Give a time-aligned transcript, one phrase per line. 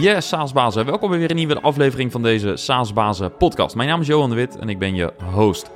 [0.00, 0.86] Yes, SaaSbazen.
[0.86, 3.74] Welkom bij weer een nieuwe aflevering van deze SaaSbazen podcast.
[3.74, 5.70] Mijn naam is Johan de Wit en ik ben je host.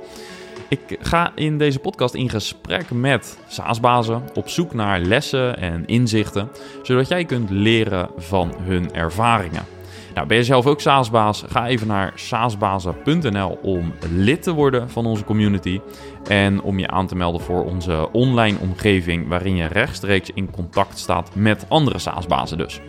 [0.69, 6.49] Ik ga in deze podcast in gesprek met SaaSbazen op zoek naar lessen en inzichten,
[6.83, 9.65] zodat jij kunt leren van hun ervaringen.
[10.13, 11.43] Nou, ben je zelf ook SaaSbaas?
[11.47, 15.81] Ga even naar saasbazen.nl om lid te worden van onze community
[16.27, 20.97] en om je aan te melden voor onze online omgeving waarin je rechtstreeks in contact
[20.97, 22.81] staat met andere SaaSbazen dus.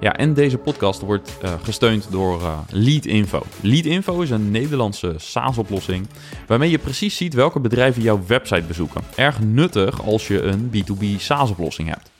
[0.00, 3.42] Ja, en deze podcast wordt uh, gesteund door uh, Leadinfo.
[3.60, 6.06] Leadinfo is een Nederlandse SaaS-oplossing
[6.46, 9.02] waarmee je precies ziet welke bedrijven jouw website bezoeken.
[9.14, 12.10] Erg nuttig als je een B2B SaaS-oplossing hebt.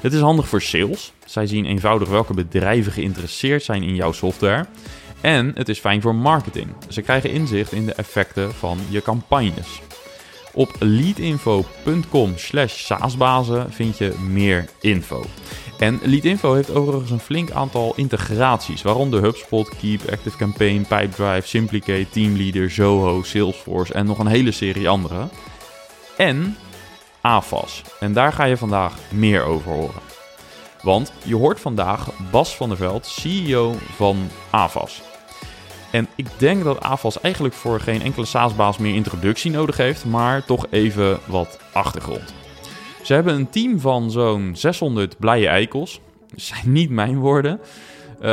[0.00, 1.12] Het is handig voor sales.
[1.24, 4.66] Zij zien eenvoudig welke bedrijven geïnteresseerd zijn in jouw software.
[5.20, 6.68] En het is fijn voor marketing.
[6.88, 9.80] Ze krijgen inzicht in de effecten van je campagnes.
[10.52, 15.24] Op leadinfo.com slash saasbazen vind je meer info.
[15.78, 22.70] En Leadinfo heeft overigens een flink aantal integraties, waaronder HubSpot, Keep, ActiveCampaign, Pipedrive, Simplicate, Teamleader,
[22.70, 25.28] Zoho, Salesforce en nog een hele serie andere.
[26.16, 26.56] En
[27.20, 27.82] AFAS.
[28.00, 30.02] En daar ga je vandaag meer over horen.
[30.82, 35.02] Want je hoort vandaag Bas van der Veld, CEO van AFAS.
[35.90, 40.44] En ik denk dat AFAS eigenlijk voor geen enkele SaaS-baas meer introductie nodig heeft, maar
[40.44, 42.34] toch even wat achtergrond.
[43.08, 46.00] Ze hebben een team van zo'n 600 blije eikels.
[46.30, 47.60] Dat zijn niet mijn woorden.
[48.20, 48.24] Uh,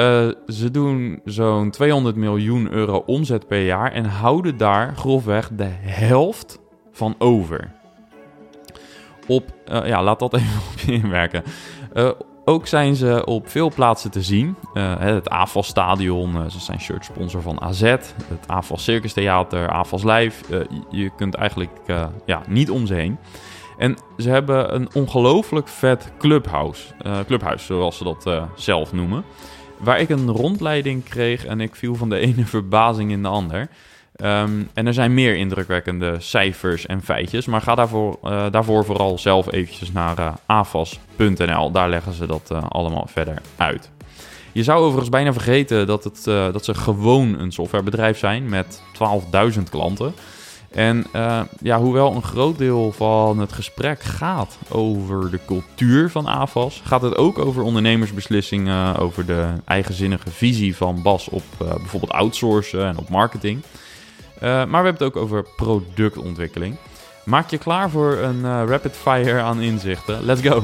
[0.48, 6.60] ze doen zo'n 200 miljoen euro omzet per jaar en houden daar grofweg de helft
[6.92, 7.72] van over.
[9.28, 11.44] Op, uh, ja, laat dat even op je inwerken.
[11.94, 12.10] Uh,
[12.46, 14.56] ook zijn ze op veel plaatsen te zien.
[15.00, 17.82] Het AFAS Stadion, ze zijn shirt sponsor van AZ.
[17.82, 20.68] Het AFAS Circus Theater, AFAS Live.
[20.90, 21.72] je kunt eigenlijk
[22.26, 23.18] ja, niet om ze heen.
[23.78, 26.84] En ze hebben een ongelooflijk vet clubhouse.
[27.06, 29.24] Uh, clubhuis, zoals ze dat uh, zelf noemen.
[29.78, 33.60] Waar ik een rondleiding kreeg en ik viel van de ene verbazing in de ander.
[34.22, 37.46] Um, en er zijn meer indrukwekkende cijfers en feitjes.
[37.46, 41.72] Maar ga daarvoor, uh, daarvoor vooral zelf eventjes naar afas.nl.
[41.72, 43.92] Daar leggen ze dat allemaal verder uit.
[44.52, 48.82] Je zou overigens bijna vergeten dat, het, dat ze gewoon een softwarebedrijf zijn met
[49.56, 50.14] 12.000 klanten.
[50.76, 56.26] En uh, ja, hoewel een groot deel van het gesprek gaat over de cultuur van
[56.26, 62.12] AFAS, gaat het ook over ondernemersbeslissingen, over de eigenzinnige visie van Bas op uh, bijvoorbeeld
[62.12, 63.62] outsourcen en op marketing.
[64.40, 66.76] Maar we hebben het ook over productontwikkeling.
[67.24, 70.26] Maak je klaar voor een rapid fire aan inzichten.
[70.26, 70.64] Let's go!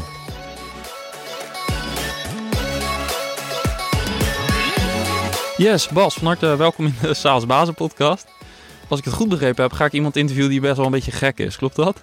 [5.58, 8.28] Yes, Bas, van harte welkom in de SaaS Bazen podcast.
[8.92, 11.12] Als ik het goed begrepen heb, ga ik iemand interviewen die best wel een beetje
[11.12, 11.58] gek is.
[11.58, 12.02] Klopt dat?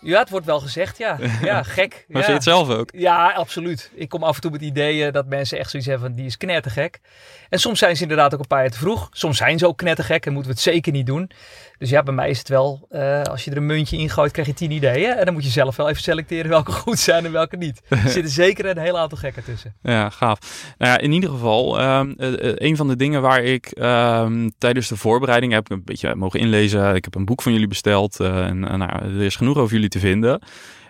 [0.00, 1.18] Ja, het wordt wel gezegd, ja.
[1.42, 2.04] Ja, gek.
[2.08, 2.20] maar ja.
[2.20, 2.90] zie je het zelf ook?
[2.92, 3.90] Ja, absoluut.
[3.94, 6.36] Ik kom af en toe met ideeën dat mensen echt zoiets hebben van, die is
[6.36, 7.00] knettergek.
[7.48, 9.08] En soms zijn ze inderdaad ook een paar jaar te vroeg.
[9.12, 11.30] Soms zijn ze ook knettergek en moeten we het zeker niet doen.
[11.78, 14.32] Dus ja, bij mij is het wel, uh, als je er een muntje in gooit,
[14.32, 15.12] krijg je tien ideeën.
[15.12, 17.82] En dan moet je zelf wel even selecteren welke goed zijn en welke niet.
[17.88, 19.74] Er zitten zeker een heel aantal gekken tussen.
[19.82, 20.38] Ja, gaaf.
[20.78, 24.88] Nou ja, in ieder geval, um, uh, een van de dingen waar ik um, tijdens
[24.88, 26.94] de voorbereiding heb een beetje mogen inlezen.
[26.94, 29.98] Ik heb een boek van jullie besteld en nou, er is genoeg over jullie te
[29.98, 30.42] vinden.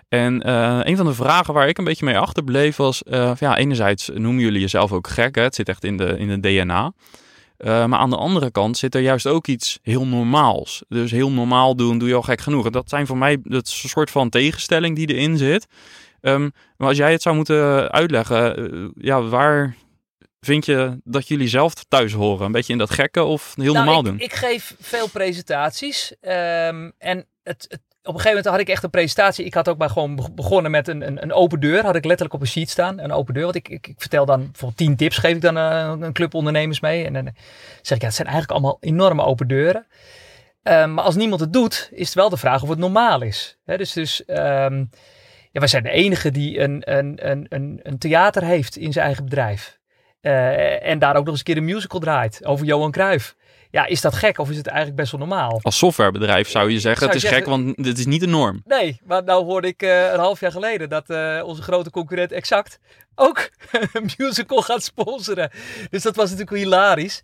[0.09, 3.03] En uh, een van de vragen waar ik een beetje mee achterbleef was...
[3.05, 5.41] Uh, ja, enerzijds noemen jullie jezelf ook gek, hè?
[5.41, 6.93] het zit echt in de, in het DNA.
[7.57, 10.83] Uh, maar aan de andere kant zit er juist ook iets heel normaals.
[10.87, 12.65] Dus heel normaal doen, doe je al gek genoeg.
[12.65, 15.67] En dat zijn voor mij dat is een soort van tegenstelling die erin zit.
[16.21, 19.75] Um, maar als jij het zou moeten uitleggen, ja, waar
[20.39, 22.45] vind je dat jullie zelf thuis horen?
[22.45, 24.19] Een beetje in dat gekke of heel nou, normaal ik, doen?
[24.19, 29.45] Ik geef veel presentaties um, en op een gegeven moment had ik echt een presentatie.
[29.45, 31.83] Ik had ook maar gewoon begonnen met een, een, een, open deur.
[31.83, 32.99] Had ik letterlijk op een sheet staan.
[32.99, 33.43] Een open deur.
[33.43, 36.33] Want ik, ik, ik vertel dan bijvoorbeeld tien tips geef ik dan uh, een club
[36.33, 37.05] ondernemers mee.
[37.05, 37.29] En dan
[37.81, 39.85] zeg ik, ja, het zijn eigenlijk allemaal enorme open deuren.
[40.63, 43.57] Um, maar als niemand het doet, is het wel de vraag of het normaal is.
[43.65, 44.89] He, dus dus um,
[45.51, 49.05] ja, wij zijn de enige die een, een, een, een, een theater heeft in zijn
[49.05, 49.79] eigen bedrijf.
[50.21, 53.35] Uh, en daar ook nog eens een keer een musical draait over Johan Cruijff.
[53.75, 55.59] Ja, is dat gek of is het eigenlijk best wel normaal?
[55.61, 58.61] Als softwarebedrijf zou je zeggen, Zou het is gek, want dit is niet de norm.
[58.65, 62.31] Nee, maar nou hoorde ik uh, een half jaar geleden dat uh, onze grote concurrent
[62.31, 62.79] Exact
[63.15, 63.49] ook
[63.93, 65.51] een musical gaat sponsoren.
[65.89, 67.23] Dus dat was natuurlijk hilarisch.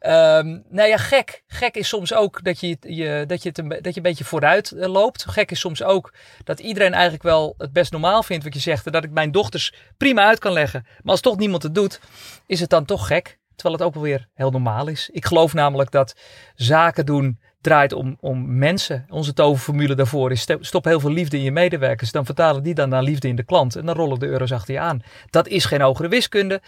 [0.00, 1.42] Um, nou ja, gek.
[1.46, 4.24] Gek is soms ook dat je, je, dat je, het een, dat je een beetje
[4.24, 5.24] vooruit uh, loopt.
[5.28, 6.12] Gek is soms ook
[6.44, 8.86] dat iedereen eigenlijk wel het best normaal vindt wat je zegt.
[8.86, 10.82] En dat ik mijn dochters prima uit kan leggen.
[10.84, 12.00] Maar als toch niemand het doet,
[12.46, 13.38] is het dan toch gek.
[13.56, 15.10] Terwijl het ook wel weer heel normaal is.
[15.12, 16.16] Ik geloof namelijk dat
[16.54, 19.06] zaken doen draait om, om mensen.
[19.08, 22.12] Onze toverformule daarvoor is stop heel veel liefde in je medewerkers.
[22.12, 23.76] Dan vertalen die dan naar liefde in de klant.
[23.76, 25.02] En dan rollen de euro's achter je aan.
[25.30, 26.60] Dat is geen hogere wiskunde.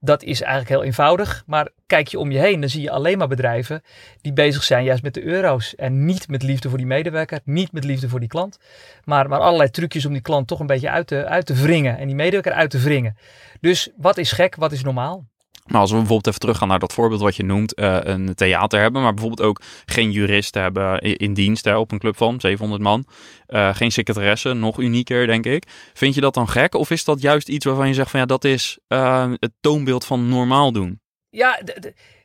[0.00, 1.42] Dat is eigenlijk heel eenvoudig.
[1.46, 3.82] Maar kijk je om je heen, dan zie je alleen maar bedrijven
[4.20, 5.74] die bezig zijn juist met de euro's.
[5.74, 7.40] En niet met liefde voor die medewerker.
[7.44, 8.58] Niet met liefde voor die klant.
[9.04, 11.98] Maar, maar allerlei trucjes om die klant toch een beetje uit te, uit te wringen.
[11.98, 13.16] En die medewerker uit te wringen.
[13.60, 15.24] Dus wat is gek, wat is normaal?
[15.66, 18.80] Maar als we bijvoorbeeld even teruggaan naar dat voorbeeld wat je noemt, uh, een theater
[18.80, 22.82] hebben, maar bijvoorbeeld ook geen juristen hebben in dienst hè, op een club van 700
[22.82, 23.06] man,
[23.48, 25.64] uh, geen secretaresse, nog unieker denk ik.
[25.94, 28.26] Vind je dat dan gek of is dat juist iets waarvan je zegt van ja,
[28.26, 31.00] dat is uh, het toonbeeld van normaal doen?
[31.28, 31.60] Ja,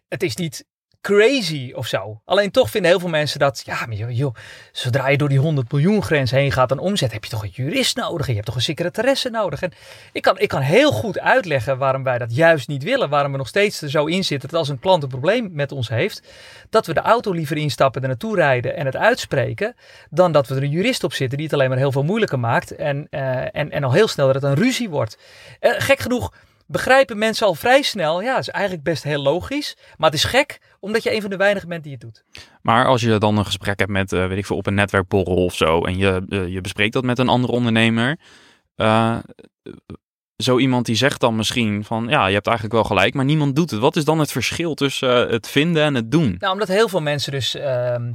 [0.08, 0.66] het is niet
[1.02, 2.22] crazy of zo.
[2.26, 4.36] Alleen toch vinden heel veel mensen dat, ja, maar joh, joh,
[4.72, 7.52] zodra je door die 100 miljoen grens heen gaat aan omzet, heb je toch een
[7.54, 8.22] jurist nodig.
[8.22, 9.62] En je hebt toch een secretaresse nodig.
[9.62, 9.72] En
[10.12, 13.10] ik kan, ik kan heel goed uitleggen waarom wij dat juist niet willen.
[13.10, 15.72] Waarom we nog steeds er zo in zitten dat als een klant een probleem met
[15.72, 16.22] ons heeft,
[16.70, 19.76] dat we de auto liever instappen, er naartoe rijden en het uitspreken,
[20.10, 22.40] dan dat we er een jurist op zitten die het alleen maar heel veel moeilijker
[22.40, 22.76] maakt.
[22.76, 25.18] En, uh, en, en al heel snel dat het een ruzie wordt.
[25.62, 26.32] Uh, gek genoeg
[26.72, 28.22] begrijpen mensen al vrij snel.
[28.22, 29.78] Ja, is eigenlijk best heel logisch.
[29.98, 32.24] Maar het is gek, omdat je een van de weinigen bent die het doet.
[32.62, 35.46] Maar als je dan een gesprek hebt met, uh, weet ik veel, op een netwerkborrel
[35.46, 35.82] of zo.
[35.82, 38.20] En je, uh, je bespreekt dat met een andere ondernemer.
[38.76, 39.18] Uh,
[40.38, 43.56] zo iemand die zegt dan misschien van, ja, je hebt eigenlijk wel gelijk, maar niemand
[43.56, 43.80] doet het.
[43.80, 46.36] Wat is dan het verschil tussen het vinden en het doen?
[46.40, 48.12] Nou, omdat heel veel mensen dus ehm,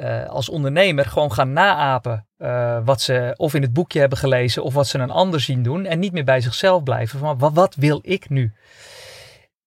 [0.00, 4.62] uh, als ondernemer gewoon gaan naapen uh, wat ze of in het boekje hebben gelezen
[4.62, 7.74] of wat ze een ander zien doen en niet meer bij zichzelf blijven van wat,
[7.74, 8.52] wil ik nu?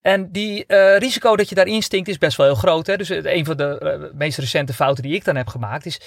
[0.02, 2.88] En die uh, risico dat je daarin stinkt is best wel heel groot.
[2.88, 2.98] Hè?
[2.98, 6.02] Dus een van de meest recente fouten die ik dan heb gemaakt is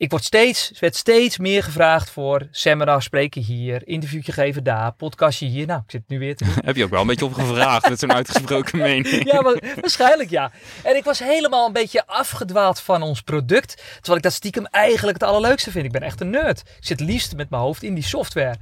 [0.00, 5.46] ik word steeds, werd steeds meer gevraagd voor seminar spreken hier, interviewtje geven daar, podcastje
[5.46, 5.66] hier.
[5.66, 7.98] Nou, ik zit nu weer te Heb je ook wel een beetje op gevraagd met
[7.98, 9.32] zo'n uitgesproken mening?
[9.32, 10.50] ja, maar, waarschijnlijk ja.
[10.82, 15.20] En ik was helemaal een beetje afgedwaald van ons product, terwijl ik dat stiekem eigenlijk
[15.20, 15.84] het allerleukste vind.
[15.84, 16.60] Ik ben echt een nerd.
[16.60, 18.56] Ik zit liefst met mijn hoofd in die software.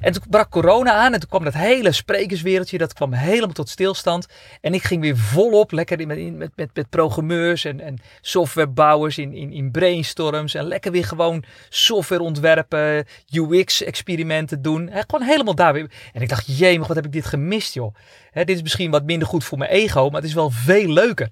[0.00, 3.68] En toen brak corona aan en toen kwam dat hele sprekerswereldje, dat kwam helemaal tot
[3.68, 4.26] stilstand.
[4.60, 9.32] En ik ging weer volop lekker met, met, met, met programmeurs en, en softwarebouwers in,
[9.34, 14.88] in, in brainstorms en weer gewoon software ontwerpen, UX-experimenten doen.
[14.88, 15.90] He, gewoon helemaal daar weer.
[16.12, 17.94] En ik dacht, jee, wat heb ik dit gemist, joh.
[18.32, 21.28] dit is misschien wat minder goed voor mijn ego, maar het is wel veel leuker.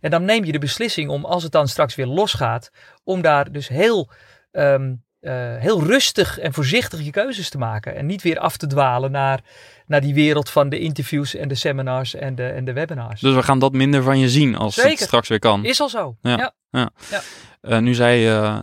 [0.00, 2.70] En dan neem je de beslissing om, als het dan straks weer losgaat,
[3.04, 4.10] om daar dus heel...
[4.52, 7.96] Um, uh, heel rustig en voorzichtig je keuzes te maken.
[7.96, 9.40] En niet weer af te dwalen naar,
[9.86, 13.20] naar die wereld van de interviews en de seminars en de, en de webinars.
[13.20, 14.90] Dus we gaan dat minder van je zien als Zeker.
[14.90, 15.64] het straks weer kan.
[15.64, 16.16] Is al zo.
[16.20, 16.36] Ja.
[16.36, 16.52] ja.
[16.70, 16.90] ja.
[17.10, 17.20] ja.
[17.62, 18.62] Uh, nu zei je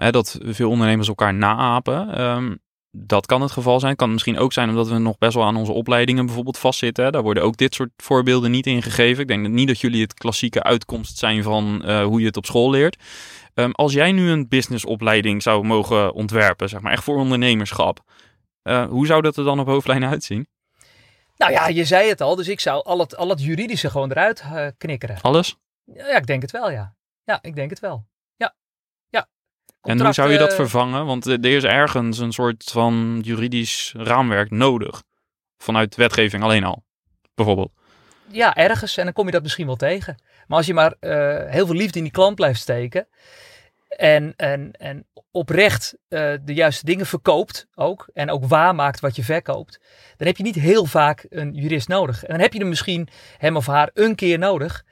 [0.00, 2.20] uh, dat veel ondernemers elkaar naapen.
[2.20, 2.58] Um,
[2.98, 3.96] dat kan het geval zijn.
[3.96, 7.04] Kan misschien ook zijn omdat we nog best wel aan onze opleidingen bijvoorbeeld vastzitten.
[7.04, 7.10] Hè.
[7.10, 9.22] Daar worden ook dit soort voorbeelden niet in gegeven.
[9.22, 12.46] Ik denk niet dat jullie het klassieke uitkomst zijn van uh, hoe je het op
[12.46, 13.02] school leert.
[13.54, 18.00] Um, als jij nu een businessopleiding zou mogen ontwerpen, zeg maar echt voor ondernemerschap.
[18.62, 20.48] Uh, hoe zou dat er dan op hoofdlijnen uitzien?
[21.36, 24.10] Nou ja, je zei het al, dus ik zou al het, al het juridische gewoon
[24.10, 25.18] eruit uh, knikkeren.
[25.20, 25.56] Alles?
[25.84, 26.94] Ja, ik denk het wel, ja.
[27.24, 28.06] Ja, ik denk het wel.
[29.86, 31.06] En hoe zou je dat vervangen?
[31.06, 35.02] Want er is ergens een soort van juridisch raamwerk nodig.
[35.58, 36.84] Vanuit wetgeving alleen al,
[37.34, 37.70] bijvoorbeeld.
[38.30, 38.96] Ja, ergens.
[38.96, 40.22] En dan kom je dat misschien wel tegen.
[40.46, 41.10] Maar als je maar uh,
[41.50, 43.08] heel veel liefde in die klant blijft steken.
[43.88, 48.08] En, en, en oprecht uh, de juiste dingen verkoopt ook.
[48.12, 49.80] En ook waarmaakt wat je verkoopt.
[50.16, 52.22] Dan heb je niet heel vaak een jurist nodig.
[52.22, 54.84] En dan heb je hem misschien hem of haar een keer nodig.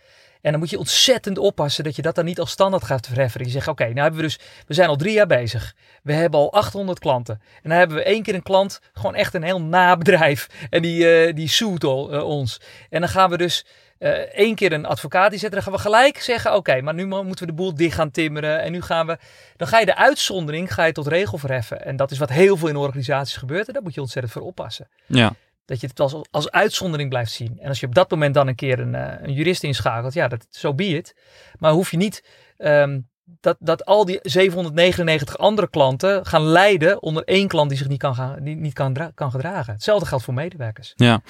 [0.44, 3.44] En dan moet je ontzettend oppassen dat je dat dan niet als standaard gaat verheffen.
[3.44, 5.74] Je zegt, oké, nou hebben we dus, we zijn al drie jaar bezig.
[6.02, 7.40] We hebben al 800 klanten.
[7.62, 10.48] En dan hebben we één keer een klant, gewoon echt een heel nabedrijf.
[10.70, 12.60] En die, uh, die zoet al, uh, ons.
[12.90, 13.66] En dan gaan we dus
[13.98, 15.62] uh, één keer een advocaat die zetten.
[15.62, 18.62] Dan gaan we gelijk zeggen, oké, maar nu moeten we de boel dicht gaan timmeren.
[18.62, 19.18] En nu gaan we,
[19.56, 21.84] dan ga je de uitzondering ga je tot regel verheffen.
[21.84, 23.66] En dat is wat heel veel in organisaties gebeurt.
[23.66, 24.88] En daar moet je ontzettend voor oppassen.
[25.06, 25.32] Ja.
[25.64, 27.58] Dat je het als, als uitzondering blijft zien.
[27.58, 30.28] En als je op dat moment dan een keer een, uh, een jurist inschakelt, ja,
[30.28, 31.16] dat zo so be it.
[31.58, 32.24] Maar hoef je niet
[32.58, 33.08] um,
[33.40, 37.98] dat, dat al die 799 andere klanten gaan lijden onder één klant die zich niet
[37.98, 39.72] kan, gaan, die niet kan, kan gedragen.
[39.72, 40.92] Hetzelfde geldt voor medewerkers.
[40.96, 41.20] Ja.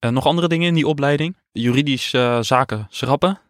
[0.00, 1.36] Uh, nog andere dingen in die opleiding?
[1.52, 3.40] Juridisch uh, zaken schrappen?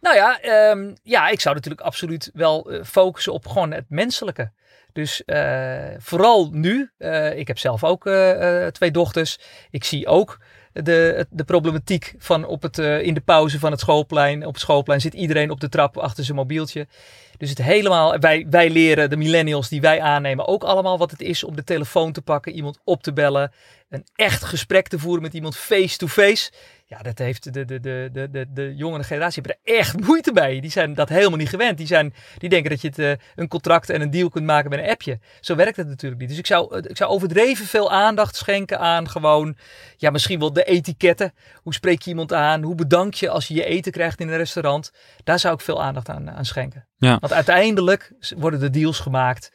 [0.00, 0.38] Nou ja,
[0.70, 4.52] um, ja, ik zou natuurlijk absoluut wel focussen op gewoon het menselijke.
[4.92, 9.38] Dus uh, vooral nu, uh, ik heb zelf ook uh, twee dochters.
[9.70, 10.38] Ik zie ook
[10.72, 14.46] de, de problematiek van op het, in de pauze van het schoolplein.
[14.46, 16.86] Op het schoolplein zit iedereen op de trap achter zijn mobieltje.
[17.36, 21.20] Dus het helemaal, wij, wij leren de millennials die wij aannemen ook allemaal wat het
[21.20, 23.52] is om de telefoon te pakken, iemand op te bellen,
[23.88, 26.50] een echt gesprek te voeren met iemand face-to-face.
[26.86, 30.60] Ja, dat heeft de, de, de, de, de, de jongere generatie er echt moeite bij.
[30.60, 31.78] Die zijn dat helemaal niet gewend.
[31.78, 34.70] Die, zijn, die denken dat je het, uh, een contract en een deal kunt maken
[34.70, 35.18] met een appje.
[35.40, 36.30] Zo werkt het natuurlijk niet.
[36.30, 39.56] Dus ik zou, ik zou overdreven veel aandacht schenken aan gewoon,
[39.96, 41.34] ja, misschien wel de etiketten.
[41.62, 42.62] Hoe spreek je iemand aan?
[42.62, 44.92] Hoe bedank je als je je eten krijgt in een restaurant?
[45.24, 46.86] Daar zou ik veel aandacht aan, aan schenken.
[46.98, 47.16] Ja.
[47.20, 49.50] Want uiteindelijk worden de deals gemaakt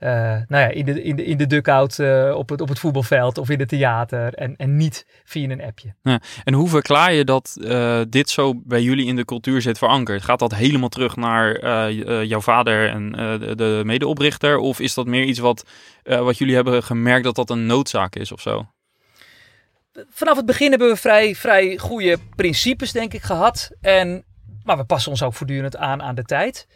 [0.00, 0.10] uh,
[0.48, 3.38] nou ja, in de, in de, in de dugout uh, op, het, op het voetbalveld
[3.38, 5.94] of in het theater en, en niet via een appje.
[6.02, 6.20] Ja.
[6.44, 10.22] En hoe verklaar je dat uh, dit zo bij jullie in de cultuur zit verankerd?
[10.22, 11.92] Gaat dat helemaal terug naar
[12.24, 14.58] jouw vader en de, de medeoprichter?
[14.58, 15.64] Of is dat meer iets wat,
[16.02, 18.66] wat jullie hebben gemerkt dat dat een noodzaak is of zo?
[20.10, 23.70] Vanaf het begin hebben we vrij, vrij goede principes, denk ik, gehad.
[23.80, 24.24] En,
[24.64, 26.66] maar we passen ons ook voortdurend aan aan de tijd.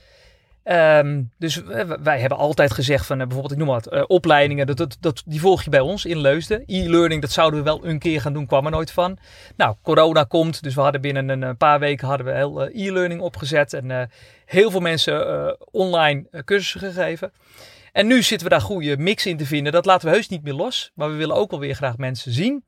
[0.65, 1.63] Um, dus
[2.03, 5.23] wij hebben altijd gezegd van uh, bijvoorbeeld, ik noem wat, uh, opleidingen, dat, dat, dat,
[5.27, 6.63] die volg je bij ons in Leusden.
[6.67, 9.19] E-learning, dat zouden we wel een keer gaan doen, kwam er nooit van.
[9.57, 13.21] Nou, corona komt, dus we hadden binnen een, paar weken hadden we heel uh, e-learning
[13.21, 14.11] opgezet en
[14.45, 17.33] heel veel mensen online cursussen gegeven.
[17.93, 19.73] En nu zitten we daar goede mix in te vinden.
[19.73, 22.33] Dat laten we heus niet meer los, maar we willen ook wel weer graag mensen
[22.33, 22.65] zien.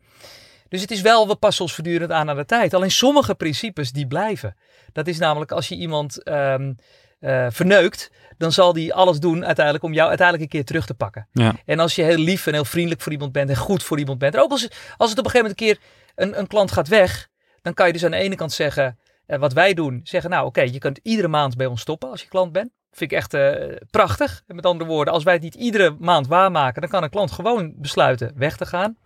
[0.69, 2.75] Dus het is wel, we passen ons voortdurend aan aan de tijd.
[2.75, 4.57] Alleen sommige principes die blijven.
[4.93, 6.77] Dat is namelijk als je iemand um,
[7.25, 10.95] uh, verneukt, dan zal die alles doen uiteindelijk om jou uiteindelijk een keer terug te
[10.95, 11.29] pakken.
[11.33, 11.55] Ja.
[11.65, 14.19] En als je heel lief en heel vriendelijk voor iemand bent en goed voor iemand
[14.19, 15.79] bent, en ook als, als het op een gegeven moment een keer
[16.15, 17.29] een, een klant gaat weg,
[17.63, 20.47] dan kan je dus aan de ene kant zeggen, uh, wat wij doen, zeggen nou
[20.47, 22.71] oké, okay, je kunt iedere maand bij ons stoppen als je klant bent.
[22.91, 24.43] Vind ik echt uh, prachtig.
[24.47, 27.31] En met andere woorden, als wij het niet iedere maand waarmaken, dan kan een klant
[27.31, 28.97] gewoon besluiten weg te gaan.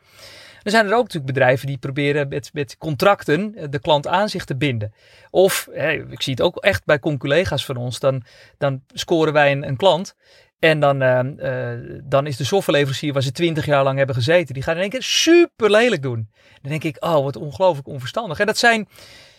[0.62, 4.28] Er zijn er ook natuurlijk bedrijven die proberen met, met contracten eh, de klant aan
[4.28, 4.92] zich te binden.
[5.30, 5.68] Of,
[6.10, 8.22] ik zie het ook echt bij collega's van ons, dan,
[8.58, 10.14] dan scoren wij een, een klant.
[10.58, 14.54] En dan, uh, uh, dan is de softwareleverancier waar ze twintig jaar lang hebben gezeten,
[14.54, 16.28] die gaat in één keer super lelijk doen.
[16.62, 18.38] Dan denk ik, oh wat ongelooflijk onverstandig.
[18.38, 18.88] En dat zijn,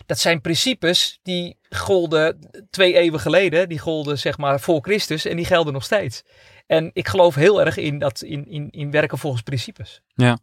[0.06, 5.36] dat zijn principes die golden twee eeuwen geleden, die golden zeg maar voor Christus en
[5.36, 6.22] die gelden nog steeds.
[6.66, 10.02] En ik geloof heel erg in, dat, in, in, in werken volgens principes.
[10.14, 10.38] Ja,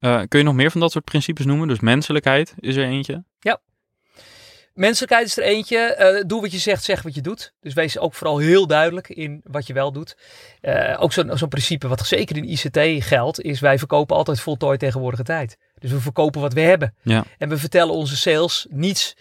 [0.00, 1.68] uh, kun je nog meer van dat soort principes noemen?
[1.68, 3.24] Dus menselijkheid is er eentje.
[3.40, 3.60] Ja.
[4.74, 6.14] Menselijkheid is er eentje.
[6.16, 7.52] Uh, doe wat je zegt, zeg wat je doet.
[7.60, 10.16] Dus wees ook vooral heel duidelijk in wat je wel doet.
[10.62, 14.78] Uh, ook zo'n zo principe wat zeker in ICT geldt, is wij verkopen altijd voltooid
[14.78, 15.58] tegenwoordige tijd.
[15.78, 16.94] Dus we verkopen wat we hebben.
[17.02, 17.24] Ja.
[17.38, 19.16] En we vertellen onze sales niets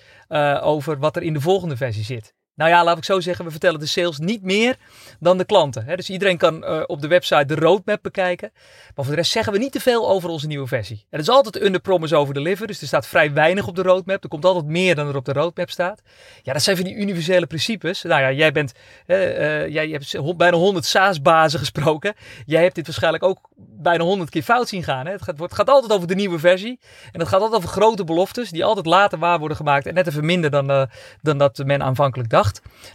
[0.61, 2.33] over wat er in de volgende versie zit.
[2.55, 4.75] Nou ja, laat ik zo zeggen, we vertellen de sales niet meer
[5.19, 5.85] dan de klanten.
[5.85, 5.95] Hè?
[5.95, 8.51] Dus iedereen kan uh, op de website de roadmap bekijken.
[8.53, 11.05] Maar voor de rest zeggen we niet te veel over onze nieuwe versie.
[11.09, 12.67] Het is altijd under promise over deliver.
[12.67, 14.23] Dus er staat vrij weinig op de roadmap.
[14.23, 16.01] Er komt altijd meer dan er op de roadmap staat.
[16.43, 18.01] Ja, dat zijn van die universele principes.
[18.01, 18.73] Nou ja, jij bent,
[19.07, 22.13] uh, jij hebt bijna 100 SaaS-bazen gesproken.
[22.45, 25.05] Jij hebt dit waarschijnlijk ook bijna 100 keer fout zien gaan.
[25.05, 25.11] Hè?
[25.11, 26.79] Het, gaat, gaat altijd over de nieuwe versie.
[27.11, 29.85] En het gaat altijd over grote beloftes die altijd later waar worden gemaakt.
[29.85, 30.89] En net even minder dan,
[31.21, 32.44] dan dat men aanvankelijk dacht.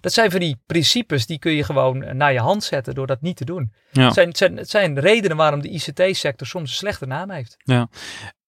[0.01, 3.21] Dat zijn van die principes die kun je gewoon naar je hand zetten door dat
[3.21, 3.73] niet te doen.
[3.91, 4.05] Ja.
[4.05, 7.57] Het, zijn, het, zijn, het zijn redenen waarom de ICT-sector soms een slechte naam heeft.
[7.59, 7.89] Ja.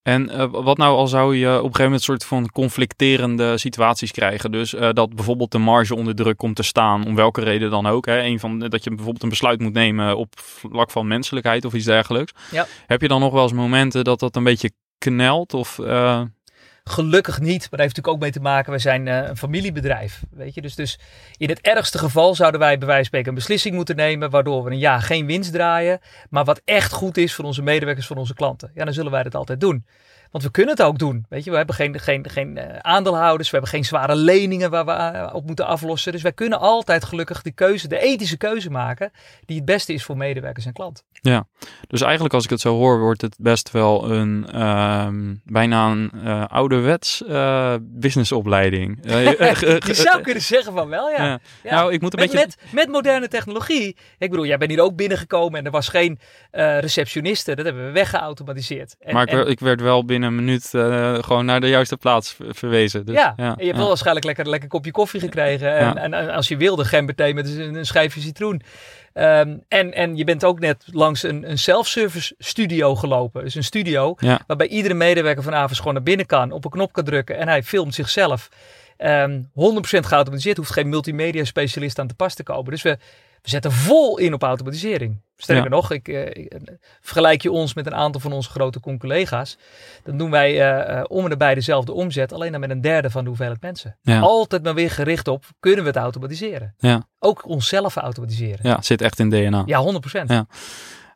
[0.03, 4.11] En uh, wat nou al zou je op een gegeven moment soort van conflicterende situaties
[4.11, 4.51] krijgen?
[4.51, 7.85] Dus uh, dat bijvoorbeeld de marge onder druk komt te staan, om welke reden dan
[7.85, 8.05] ook.
[8.05, 8.21] Hè?
[8.21, 11.85] Een van, dat je bijvoorbeeld een besluit moet nemen op vlak van menselijkheid of iets
[11.85, 12.31] dergelijks.
[12.51, 12.67] Ja.
[12.87, 15.53] Heb je dan nog wel eens momenten dat dat een beetje knelt?
[15.53, 16.21] Of, uh...
[16.83, 20.23] Gelukkig niet, maar dat heeft natuurlijk ook mee te maken, we zijn uh, een familiebedrijf.
[20.31, 20.61] Weet je?
[20.61, 20.99] Dus, dus
[21.37, 24.63] in het ergste geval zouden wij bij wijze van spreken een beslissing moeten nemen, waardoor
[24.63, 25.99] we een jaar geen winst draaien,
[26.29, 28.71] maar wat echt goed is voor onze medewerkers, voor onze klanten.
[28.75, 29.85] Ja, dan zullen wij dat altijd doen.
[30.31, 31.25] Want we kunnen het ook doen.
[31.29, 34.85] Weet je, we hebben geen, geen, geen uh, aandeelhouders, we hebben geen zware leningen waar
[34.85, 36.11] we uh, op moeten aflossen.
[36.11, 39.11] Dus wij kunnen altijd gelukkig de keuze, de ethische keuze maken,
[39.45, 41.03] die het beste is voor medewerkers en klant.
[41.29, 41.47] Ja,
[41.87, 45.07] dus eigenlijk als ik het zo hoor, wordt het best wel een uh,
[45.43, 47.23] bijna een uh, ouderwets
[47.81, 48.99] businessopleiding.
[49.03, 51.25] je zou kunnen zeggen van wel, ja.
[51.25, 51.39] ja.
[51.63, 51.75] ja.
[51.75, 52.45] Nou, ik moet een met, beetje...
[52.45, 53.97] Met, met moderne technologie.
[54.17, 56.19] Ik bedoel, jij bent hier ook binnengekomen en er was geen
[56.79, 57.55] receptioniste.
[57.55, 58.95] Dat hebben we weggeautomatiseerd.
[58.99, 59.47] En, maar ik, en...
[59.47, 63.05] ik werd wel binnen een minuut uh, gewoon naar de juiste plaats verwezen.
[63.05, 65.75] Dus, ja, ja, je hebt wel waarschijnlijk lekker, lekker kopje koffie gekregen.
[65.75, 68.61] En, en, en, als je wilde, gemberthee met een, een schijfje citroen.
[69.13, 73.43] Um, en, en je bent ook net langs een, een self-service studio gelopen.
[73.43, 74.15] Dus een studio
[74.47, 77.63] waarbij iedere medewerker vanavond gewoon naar binnen kan, op een knop kan drukken en hij
[77.63, 78.49] filmt zichzelf.
[78.97, 79.51] Um, 100%
[79.99, 82.71] geautomatiseerd, hoeft geen multimedia specialist aan te pas te komen.
[82.71, 82.97] Dus we,
[83.43, 85.21] We zetten vol in op automatisering.
[85.35, 85.69] Sterker Ja.
[85.69, 86.59] nog, ik, eh, ik- eh,
[87.01, 89.57] vergelijk je ons met een aantal van onze grote collega's.
[90.03, 93.21] Dan doen wij eh, om en nabij dezelfde omzet, alleen dan met een derde van
[93.23, 93.97] de hoeveelheid mensen.
[94.01, 94.19] Ja.
[94.19, 96.73] Altijd maar weer gericht op, kunnen we het automatiseren?
[96.77, 97.07] Ja.
[97.19, 98.59] Ook onszelf automatiseren.
[98.69, 99.63] Ja, het zit echt in DNA.
[99.65, 100.29] Ja, 100%.
[100.29, 100.45] Ja.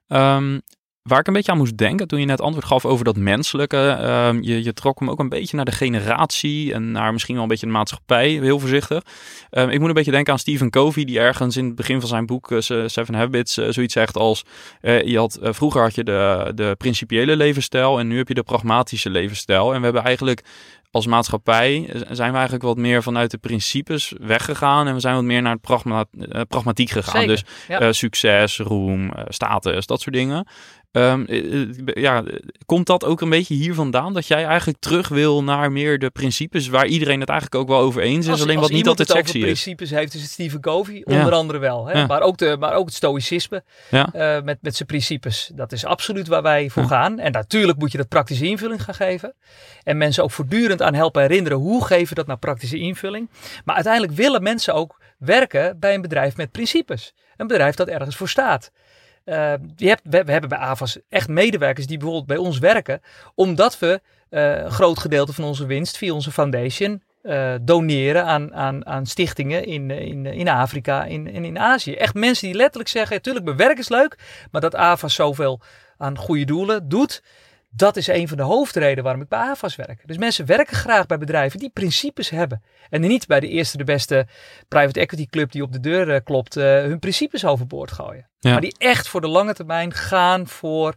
[0.07, 0.59] Ehm,
[1.07, 3.77] waar ik een beetje aan moest denken toen je net antwoord gaf over dat menselijke.
[3.77, 7.43] ehm, je, je trok hem ook een beetje naar de generatie en naar misschien wel
[7.43, 9.01] een beetje de maatschappij, heel voorzichtig.
[9.49, 12.09] Ehm, ik moet een beetje denken aan Stephen Covey, die ergens in het begin van
[12.09, 14.43] zijn boek eh, Seven Habits eh, zoiets zegt als...
[14.81, 18.43] eh, je had, vroeger had je de, de principiële levensstijl en nu heb je de
[18.43, 19.73] pragmatische levensstijl.
[19.73, 20.43] En we hebben eigenlijk
[20.91, 25.23] als maatschappij zijn we eigenlijk wat meer vanuit de principes weggegaan en we zijn wat
[25.23, 26.05] meer naar het pragma
[26.47, 27.21] pragmatiek gegaan.
[27.21, 27.91] Zeker, Dus ja.
[27.91, 30.47] succes, roem, status, dat soort dingen.
[30.91, 32.23] Ehm, eh, eh, ja,
[32.65, 34.13] komt dat ook een beetje hier vandaan?
[34.13, 37.79] Dat jij eigenlijk terug wil naar meer de principes waar iedereen het eigenlijk ook wel
[37.79, 39.61] over eens is, Als- alleen wat niet altijd het sexy over is.
[39.61, 41.03] principes heeft, is het Stephen Covey.
[41.05, 41.17] Ja.
[41.17, 41.85] Onder andere wel.
[41.87, 41.99] Hè?
[41.99, 42.05] Ja.
[42.05, 44.13] Maar, ook de, maar ook het stoïcisme Ja.
[44.13, 45.51] eh, met, met zijn principes.
[45.55, 47.19] Dat is absoluut waar wij voor gaan.
[47.19, 49.33] En natuurlijk moet je dat praktische invulling gaan geven.
[49.83, 51.57] En mensen ook voortdurend aan helpen herinneren.
[51.57, 53.29] Hoe geven we dat nou praktische invulling?
[53.65, 57.13] Maar uiteindelijk willen mensen ook werken bij een bedrijf met principes.
[57.37, 58.71] Een bedrijf dat ergens voor staat.
[59.27, 63.01] Eh, hebt, we, hebben bij AVAS echt medewerkers die bijvoorbeeld bij ons werken.
[63.35, 68.53] Omdat we eh, een groot gedeelte van onze winst via onze foundation eh, doneren aan,
[68.53, 71.93] aan, aan stichtingen in, eh, in, in Afrika en in Azië.
[71.93, 74.17] Echt mensen die letterlijk zeggen, natuurlijk mijn werk is leuk,
[74.51, 75.61] maar dat AVAS zoveel
[75.97, 77.23] aan goede doelen doet,
[77.69, 80.07] dat is een van de hoofdredenen waarom ik bij AVAS werk.
[80.07, 82.63] Dus mensen werken graag bij bedrijven die principes hebben.
[82.89, 84.27] En die niet bij de eerste de beste
[84.67, 88.29] private equity club die op de deur eh, klopt, eh, hun principes overboord gooien.
[88.39, 88.51] Ja.
[88.51, 90.95] Maar die echt voor de lange termijn gaan voor...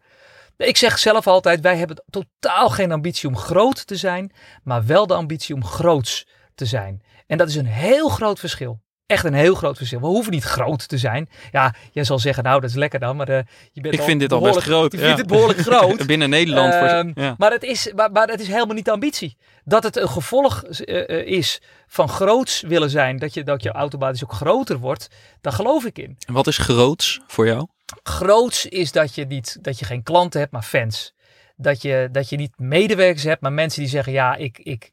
[0.57, 5.07] Ik zeg zelf altijd, wij hebben totaal geen ambitie om groot te zijn, maar wel
[5.07, 7.03] de ambitie om groots te zijn.
[7.27, 8.81] En dat is een heel groot verschil.
[9.11, 10.01] Echt een heel groot verschil.
[10.01, 11.29] We hoeven niet groot te zijn.
[11.53, 13.41] Ja, jij zal zeggen, nou dat is lekker dan, maar eh,
[13.73, 14.93] je bent Ik vind dit al best groot.
[14.93, 15.05] Je ja.
[15.05, 16.07] vindt het behoorlijk groot.
[16.07, 16.75] Binnen Nederland.
[16.75, 17.35] voor- Ehm, ja.
[17.39, 19.37] Maar het, is, maar, maar het is helemaal niet de ambitie.
[19.65, 23.71] Dat het een gevolg eh, eh, is van groots willen zijn, dat je, dat je
[23.71, 25.09] automatisch ook groter wordt,
[25.41, 26.17] daar geloof ik in.
[26.27, 27.67] En wat is groots voor jou?
[28.03, 31.15] Groots is dat je, niet, dat je geen klanten hebt, maar fans.
[31.57, 34.91] Dat je, dat je niet medewerkers hebt, maar mensen die zeggen, ja, ik, ik,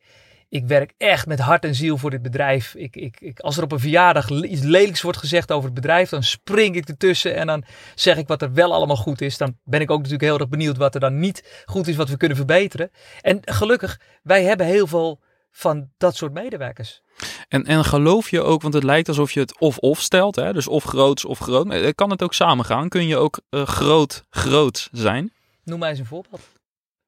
[0.49, 2.75] ik werk echt met hart en ziel voor dit bedrijf.
[2.75, 6.09] Ik, ik, ik, als er op een verjaardag iets lelijks wordt gezegd over het bedrijf,
[6.09, 7.63] dan spring ik ertussen en dan
[7.95, 9.37] zeg ik wat er wel allemaal goed is.
[9.37, 12.09] Dan ben ik ook natuurlijk heel erg benieuwd wat er dan niet goed is, wat
[12.09, 12.91] we kunnen verbeteren.
[13.21, 15.19] En gelukkig, wij hebben heel veel
[15.51, 17.01] van dat soort medewerkers.
[17.47, 20.53] En, en geloof je ook, want het lijkt alsof je het of-of stelt, hè?
[20.53, 21.69] dus of groots of groot.
[21.69, 22.89] Eh, Kan het ook samengaan?
[22.89, 25.31] Kun je ook eh, groot groot zijn?
[25.63, 26.41] Noem mij eens een voorbeeld.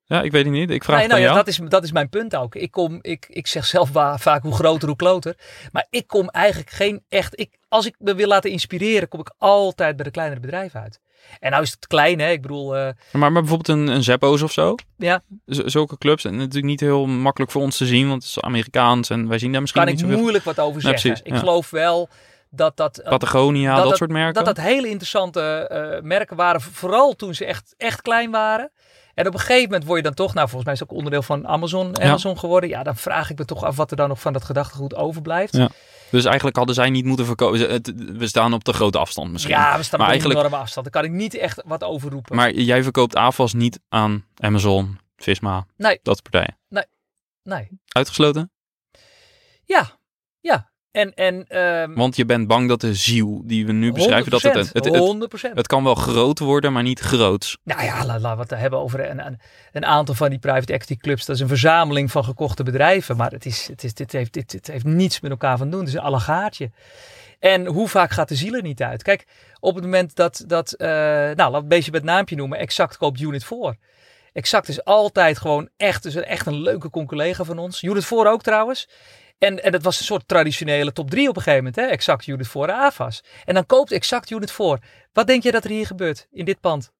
[0.09, 0.69] Ja, ik weet het niet.
[0.69, 1.45] Ik vraag Nee, het nou aan ja, jou.
[1.45, 2.55] dat is, dat is mijn punt ook.
[2.55, 5.35] Ik, kom, ik, ik zeg zelf vaak hoe groter, hoe kloter.
[5.71, 7.39] Maar ik kom eigenlijk geen echt...
[7.39, 10.99] Ik, als ik me wil laten inspireren, kom ik altijd bij de kleinere bedrijven uit.
[11.39, 12.29] En nou is het klein, hè.
[12.31, 14.75] Ik bedoel, eh, Maar, maar bijvoorbeeld een, een Zeppo's of zo?
[14.97, 16.25] ja, Z- zulke clubs.
[16.25, 19.39] En natuurlijk niet heel makkelijk voor ons te zien, want het is Amerikaans en wij
[19.39, 20.21] zien daar misschien kan niet ik zoveel.
[20.21, 21.01] moeilijk wat over zeggen.
[21.01, 21.39] precies, ik ja.
[21.39, 22.09] geloof wel
[22.49, 23.01] dat dat...
[23.03, 24.33] Patagonia, dat, dat- soort merken.
[24.33, 28.71] Dat dat hele interessante eh, merken waren, vooral toen ze echt, echt klein waren.
[29.19, 30.95] En op een gegeven moment word je dan toch, nou volgens mij is het ook
[30.97, 32.07] onderdeel van Amazon, Ja.
[32.07, 32.69] Amazon geworden.
[32.69, 35.55] Ja, dan vraag ik me toch af wat er dan nog van dat gedachtegoed overblijft.
[35.55, 35.69] Ja.
[36.11, 37.59] Dus eigenlijk hadden zij niet moeten verkopen.
[38.17, 39.53] We staan op de grote afstand misschien.
[39.55, 40.91] Ja, we staan Maar op een eigenlijk- enorme afstand.
[40.91, 42.35] Daar kan ik niet echt wat over roepen.
[42.35, 45.99] Maar jij verkoopt AFAS niet aan Amazon, Visma, Nee.
[46.03, 46.57] dat soort partijen.
[47.43, 47.67] nee.
[47.87, 48.51] Uitgesloten?
[49.63, 49.89] Ja,
[50.39, 50.71] ja.
[50.91, 54.41] En, en ehm Want je bent bang dat de ziel die we nu beschrijven, dat
[54.41, 55.53] het, het, het, het, 100%.
[55.53, 57.57] het kan wel groot worden, maar niet groots.
[57.63, 59.39] Nou ja, laten we het hebben over een, een,
[59.71, 61.25] een aantal van die private equity clubs.
[61.25, 63.17] Dat is een verzameling van gekochte bedrijven.
[63.17, 65.79] Maar het, is, het, is, dit, heeft, dit, dit heeft niets met elkaar van doen.
[65.79, 66.71] Het is een allegaartje.
[67.39, 69.03] En hoe vaak gaat de ziel er niet uit?
[69.03, 69.27] Kijk,
[69.59, 72.97] op het moment dat, dat eh, nou, laat het een beetje met naampje noemen, Exact
[72.97, 73.75] koopt Unit 4.
[74.33, 77.83] Exact is altijd gewoon echt, een, echt een leuke collega van ons.
[77.83, 78.87] Unit 4 ook trouwens.
[79.39, 81.75] En, en dat was een soort traditionele top 3 op een gegeven moment.
[81.81, 81.93] Hè?
[81.93, 83.23] Exact Unit 4 AFAS.
[83.45, 84.79] En dan koopt Exact Unit 4.
[85.13, 86.91] Wat denk je dat er hier gebeurt in dit pand?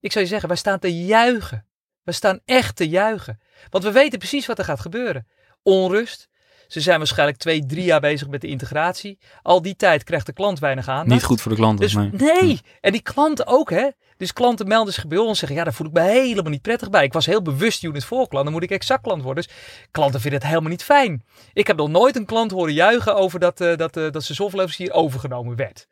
[0.00, 1.66] Ik zou je zeggen, wij staan te juichen.
[2.02, 3.40] We staan echt te juichen.
[3.68, 5.26] Want we weten precies wat er gaat gebeuren.
[5.62, 6.28] Onrust.
[6.70, 9.18] Ze zijn waarschijnlijk twee, drie jaar bezig met de integratie.
[9.42, 11.08] Al die tijd krijgt de klant weinig aandacht.
[11.08, 11.84] Niet goed voor de klanten.
[11.84, 12.10] Dus nee.
[12.12, 12.60] nee.
[12.80, 13.88] En die klanten ook, hè.
[14.16, 16.62] Dus klanten melden zich bij ons en zeggen, ja, daar voel ik me helemaal niet
[16.62, 17.04] prettig bij.
[17.04, 19.44] Ik was heel bewust unit voor klant, dan moet ik exact klant worden.
[19.44, 19.54] Dus
[19.90, 21.24] klanten vinden het helemaal niet fijn.
[21.52, 24.36] Ik heb nog nooit een klant horen juichen over dat, eh dat, eh dat zijn
[24.36, 25.86] softwareleverancier overgenomen werd.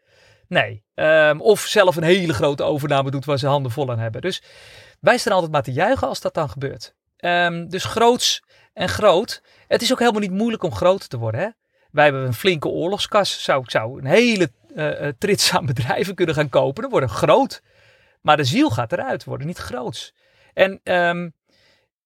[0.48, 0.82] Nee.
[0.94, 4.20] Ehm, of zelf een hele grote overname doet waar ze handen vol aan hebben.
[4.20, 4.42] Dus
[5.00, 6.94] wij staan altijd maar te juichen als dat dan gebeurt.
[7.16, 9.42] Ehm, dus groots en groot.
[9.68, 11.48] Het is ook helemaal niet moeilijk om groot te worden, hè.
[11.90, 13.42] Wij hebben een flinke oorlogskas.
[13.42, 16.82] Zou, zou een hele uh, trits aan bedrijven kunnen gaan kopen.
[16.82, 17.62] Dan worden groot.
[18.20, 20.14] Maar de ziel gaat eruit, worden niet groots.
[20.52, 21.32] En um,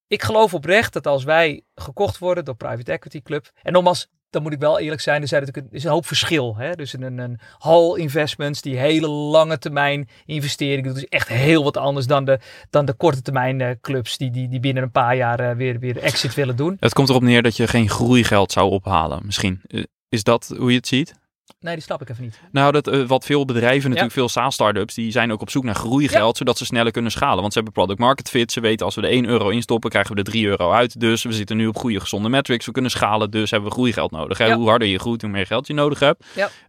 [0.06, 3.50] ik geloof oprecht dat als wij gekocht worden door Private Equity Club.
[3.62, 6.06] En nogmaals, dan moet ik wel eerlijk zijn, er, zijn natuurlijk een, is een hoop
[6.06, 6.56] verschil.
[6.56, 6.74] Hè?
[6.74, 11.76] Dus een, een Hall Investments, die hele lange termijn investering doet, is echt heel wat
[11.76, 12.38] anders dan de,
[12.70, 15.78] dan de korte termijn uh, clubs die, die, die binnen een paar jaar uh, weer,
[15.78, 16.76] weer exit willen doen.
[16.80, 19.60] Het komt erop neer dat je geen groeigeld zou ophalen, misschien.
[20.08, 21.20] Is dat hoe je het ziet?
[21.62, 22.40] Nee, die snap ik even niet.
[22.52, 25.74] Nou, dat, uh, wat veel bedrijven, natuurlijk veel SaaS-startups, die zijn ook op zoek naar
[25.74, 27.40] groeigeld, zodat ze sneller kunnen schalen.
[27.40, 28.52] Want ze hebben product market fit.
[28.52, 31.00] Ze weten als we er 1 euro instoppen, krijgen we er 3 euro uit.
[31.00, 32.66] Dus we zitten nu op goede, gezonde metrics.
[32.66, 34.38] We kunnen schalen, dus hebben we groeigeld nodig.
[34.38, 34.56] Ja.
[34.56, 36.24] Hoe harder je groeit, hoe meer geld je nodig hebt.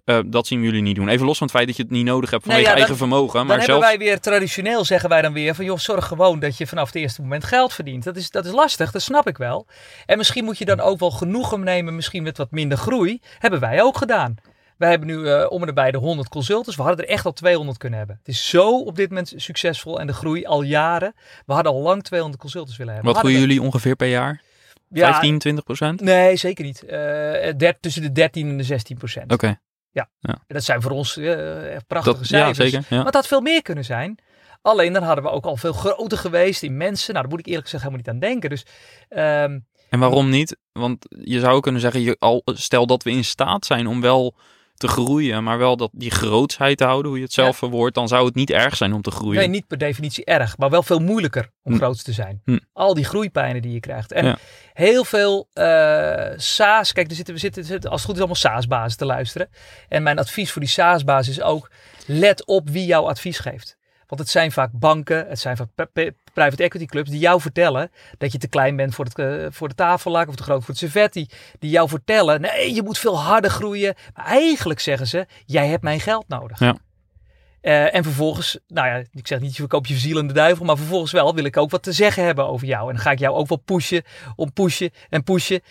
[0.06, 1.08] Uh, dat zien jullie niet doen.
[1.08, 3.46] Even los van het feit dat je het niet nodig hebt vanwege nee, eigen vermogen.
[3.46, 6.58] Maar dan hebben wij weer traditioneel, zeggen wij dan weer, van joh, zorg gewoon dat
[6.58, 8.04] je vanaf het eerste moment geld verdient.
[8.04, 9.68] Dat is, dat is lastig, dat snap ik wel.
[10.06, 13.20] En misschien moet je dan ook wel genoegen nemen, misschien met wat minder groei.
[13.40, 14.38] Hebben wij ook gedaan.
[14.84, 16.76] We hebben nu uh, om en erbij de 100 consultants.
[16.76, 18.18] We hadden er echt al 200 kunnen hebben.
[18.18, 21.14] Het is zo op dit moment succesvol en de groei al jaren.
[21.46, 23.12] We hadden al lang 200 consultants willen hebben.
[23.14, 24.42] Wat groeien jullie ongeveer per jaar?
[24.90, 26.02] Ja, 15, 20 procent?
[26.02, 26.84] Nee, zeker niet.
[26.90, 29.32] Uh, tussen de 13 en de 16 procent.
[29.32, 29.60] Oké.
[29.92, 30.10] Ja.
[30.20, 30.38] ja.
[30.48, 31.36] dat zijn voor ons uh,
[31.88, 32.58] prachtige dat, cijfers.
[32.58, 32.86] Ja, zeker.
[32.90, 32.96] Ja.
[32.96, 34.18] Maar dat had veel meer kunnen zijn.
[34.62, 37.14] Alleen dan hadden we ook al veel groter geweest in mensen.
[37.14, 38.50] Nou, daar moet ik eerlijk gezegd helemaal niet aan denken.
[38.50, 38.66] Dus
[39.10, 40.58] um, en waarom niet?
[40.72, 44.36] Want je zou kunnen zeggen, je, al, stel dat we in staat zijn om wel
[44.84, 47.58] te groeien, maar wel dat die grootsheid te houden, hoe je het zelf ja.
[47.58, 49.40] verwoordt, dan zou het niet erg zijn om te groeien.
[49.40, 51.78] Nee, niet per definitie erg, maar wel veel moeilijker om hm.
[51.78, 52.42] groot te zijn.
[52.46, 52.60] Hm.
[52.74, 54.12] Al die groeipijnen die je krijgt.
[54.12, 54.38] En
[54.74, 55.64] heel veel uh,
[56.36, 59.50] SaaS, kijk, er zitten, we zitten, zitten als het goed is allemaal SaaS-bazen te luisteren.
[59.88, 61.72] En mijn advies voor die SaaS-baas is ook,
[62.06, 63.78] let op wie jouw advies geeft.
[64.14, 65.70] Want het zijn vaak banken, het zijn vaak
[66.34, 69.68] private equity clubs die jou vertellen dat je te klein bent voor, het, uh, voor
[69.68, 71.14] de tafellak of te groot voor het servet.
[71.14, 73.96] Die, die jou vertellen, nee, je moet veel harder groeien.
[74.14, 76.60] Maar eigenlijk zeggen ze, jij hebt mijn geld nodig.
[76.60, 76.76] Ja.
[77.62, 80.66] Uh, en vervolgens, nou ja, ik zeg niet, je verkoop je ziel in de duivel,
[80.66, 82.88] maar vervolgens wel wil ik ook wat te zeggen hebben over jou.
[82.88, 84.04] En dan ga ik jou ook wel pushen,
[84.36, 85.62] om pushen en pushen.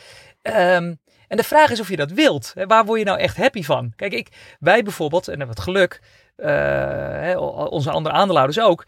[0.42, 0.98] Um,
[1.32, 2.52] en de vraag is of je dat wilt.
[2.66, 3.92] Waar word je nou echt happy van?
[3.96, 4.28] Kijk, ik,
[4.60, 6.00] wij bijvoorbeeld, en wat geluk,
[6.36, 8.86] uh, onze andere aandeelhouders ook.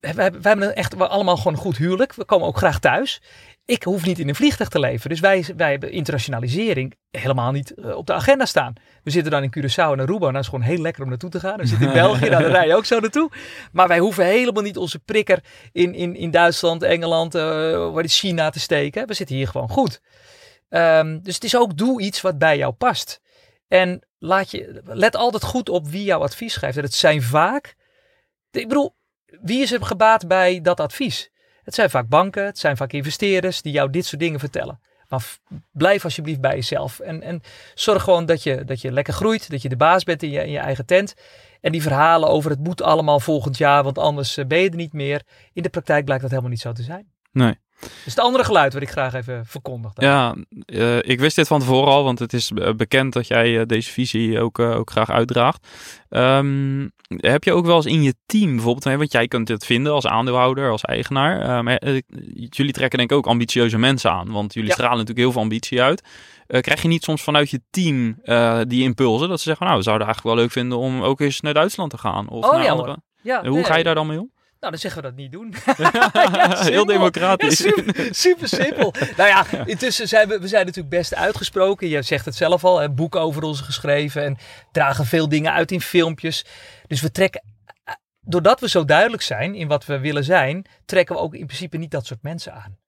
[0.00, 2.14] We hebben echt allemaal gewoon een goed huwelijk.
[2.14, 3.22] We komen ook graag thuis.
[3.64, 5.10] Ik hoef niet in een vliegtuig te leven.
[5.10, 8.72] Dus wij, wij hebben internationalisering helemaal niet uh, op de agenda staan.
[9.02, 10.18] We zitten dan in Curaçao en Aruba.
[10.18, 11.56] Nou, dat is gewoon heel lekker om naartoe te gaan.
[11.56, 13.30] We zitten in België, nou, daar rij je ook zo naartoe.
[13.72, 15.38] Maar wij hoeven helemaal niet onze prikker
[15.72, 19.06] in, in, in Duitsland, Engeland, uh, China te steken.
[19.06, 20.00] We zitten hier gewoon goed.
[20.68, 23.20] Um, dus het is ook, doe iets wat bij jou past.
[23.68, 26.76] En laat je, let altijd goed op wie jouw advies geeft.
[26.76, 27.74] En het zijn vaak,
[28.50, 28.94] ik bedoel,
[29.26, 31.30] wie is er gebaat bij dat advies?
[31.62, 34.80] Het zijn vaak banken, het zijn vaak investeerders die jou dit soort dingen vertellen.
[35.08, 35.38] Maar
[35.72, 37.00] blijf alsjeblieft bij jezelf.
[37.00, 37.42] En, en
[37.74, 40.40] zorg gewoon dat je, dat je lekker groeit, dat je de baas bent in je,
[40.40, 41.14] in je eigen tent.
[41.60, 44.76] En die verhalen over het moet allemaal volgend jaar, want anders eh, ben je er
[44.76, 45.22] niet meer.
[45.52, 47.12] In de praktijk blijkt dat helemaal niet zo te zijn.
[47.32, 47.58] Nee.
[48.04, 49.92] Dus het andere geluid wat ik graag even verkondig.
[49.94, 50.34] Ja,
[50.66, 53.62] uh, ik wist dit van tevoren al, want het is eh, bekend dat jij uh,
[53.66, 55.66] deze visie ook, ook graag uitdraagt.
[56.10, 59.92] Um, heb je ook wel eens in je team bijvoorbeeld, want jij kunt het vinden
[59.92, 61.64] als aandeelhouder, als eigenaar.
[61.64, 61.80] maar
[62.50, 65.82] jullie trekken denk ik ook ambitieuze mensen aan, want jullie stralen natuurlijk heel veel ambitie
[65.82, 66.02] uit.
[66.46, 68.18] krijg je niet soms vanuit je team
[68.68, 71.40] die impulsen dat ze zeggen, nou, we zouden eigenlijk wel leuk vinden om ook eens
[71.40, 72.28] naar Duitsland te gaan?
[72.28, 72.96] Of oh, naar ja, andere...
[73.22, 74.30] Ja, hoe ga je daar dan mee om?
[74.64, 75.54] Nou, dan zeggen we dat niet doen.
[76.38, 77.58] ja, heel democratisch.
[77.58, 78.94] Ja, super, super, simpel.
[79.16, 81.88] nou ja, intussen zijn we, we zijn natuurlijk best uitgesproken.
[81.88, 84.38] Je zegt het zelf al, een boek over ons geschreven en
[84.72, 86.44] dragen veel dingen uit in filmpjes.
[86.86, 87.42] Dus we trekken,
[88.20, 91.76] doordat we zo duidelijk zijn in wat we willen zijn, trekken we ook in principe
[91.76, 92.78] niet dat soort mensen aan.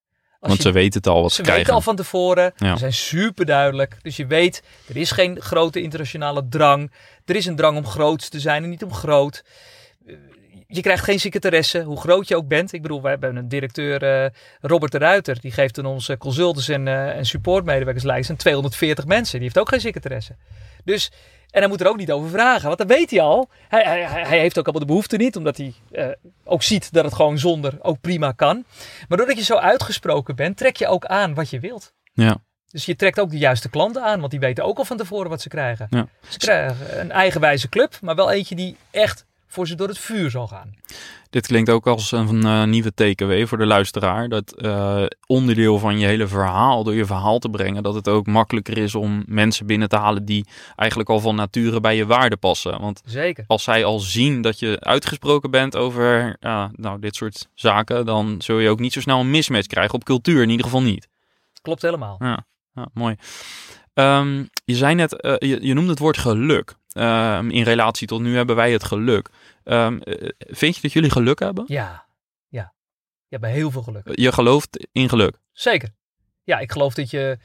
[0.41, 1.63] Als Want ze weten het al wat ze, ze krijgen.
[1.63, 2.53] weten al van tevoren.
[2.57, 2.73] Ja.
[2.73, 3.97] We zijn super duidelijk.
[4.03, 6.93] Dus je weet, er is geen grote internationale drang.
[7.25, 9.45] Er is een drang om groot te zijn en niet om groot
[10.67, 12.73] je krijgt geen secretaresse, hoe groot je ook bent.
[12.73, 16.69] Ik bedoel, we hebben een directeur, uh, Robert de Ruiter, die geeft aan onze consultants
[16.69, 19.33] en, uh, en supportmedewerkers lijst 240 mensen.
[19.33, 20.37] Die heeft ook geen secretaresse.
[20.85, 21.13] Dus,
[21.51, 23.49] en hij moet er ook niet over vragen, want dat weet hij al.
[23.69, 26.07] Hij, hij, hij heeft ook allemaal de behoefte niet, omdat hij uh,
[26.45, 28.65] ook ziet dat het gewoon zonder ook prima kan.
[29.09, 31.93] Maar doordat je zo uitgesproken bent, trek je ook aan wat je wilt.
[32.13, 32.37] Ja.
[32.71, 35.31] Dus je trekt ook de juiste klanten aan, want die weten ook al van tevoren
[35.31, 35.87] wat ze krijgen.
[35.91, 36.09] Ja.
[36.29, 39.26] Ze krijgen een eigenwijze club, maar wel eentje die echt
[39.57, 40.75] voor ze door het vuur zal gaan.
[41.31, 44.29] Dit klinkt ook als een uh, nieuwe TKW voor de luisteraar.
[44.29, 48.27] Dat uh, onderdeel van je hele verhaal, door je verhaal te brengen, dat het ook
[48.27, 52.37] makkelijker is om mensen binnen te halen die eigenlijk al van nature bij je waarde
[52.37, 52.81] passen.
[52.81, 53.45] Want Zeker.
[53.47, 58.35] als zij al zien dat je uitgesproken bent over uh, nou, dit soort zaken, dan
[58.39, 61.09] zul je ook niet zo snel een mismatch krijgen op cultuur, in ieder geval niet.
[61.63, 62.17] Klopt helemaal.
[62.19, 63.17] Ja, ja mooi.
[63.97, 66.75] Ehm, je zei net, eh, je, je noemde het woord geluk.
[66.89, 69.29] Ehm, in relatie tot nu hebben wij het geluk.
[69.65, 71.65] Ehm, eh, vind je dat jullie geluk hebben?
[71.67, 72.07] Ja,
[72.49, 72.75] ja.
[73.29, 74.09] Je hebt heel veel geluk.
[74.13, 75.37] Je gelooft in geluk.
[75.53, 75.89] Zeker.
[76.45, 77.39] Ja, ik geloof dat je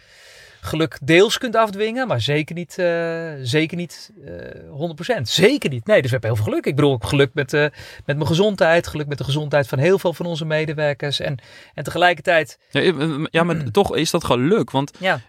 [0.61, 5.29] geluk deels kunt afdwingen, maar zeker niet, eh, zeker niet eh 100%.
[5.29, 5.85] Zeker niet.
[5.85, 6.65] Nee, dus we hebben heel veel geluk.
[6.65, 7.71] Ik bedoel, ik heb geluk met, met
[8.05, 11.19] mijn gezondheid, geluk met de gezondheid van heel veel van onze medewerkers.
[11.19, 11.39] En,
[11.73, 12.81] en tegelijkertijd, Ja,
[13.29, 14.71] ja maar toch is dat geluk.
[14.71, 15.21] Want ja,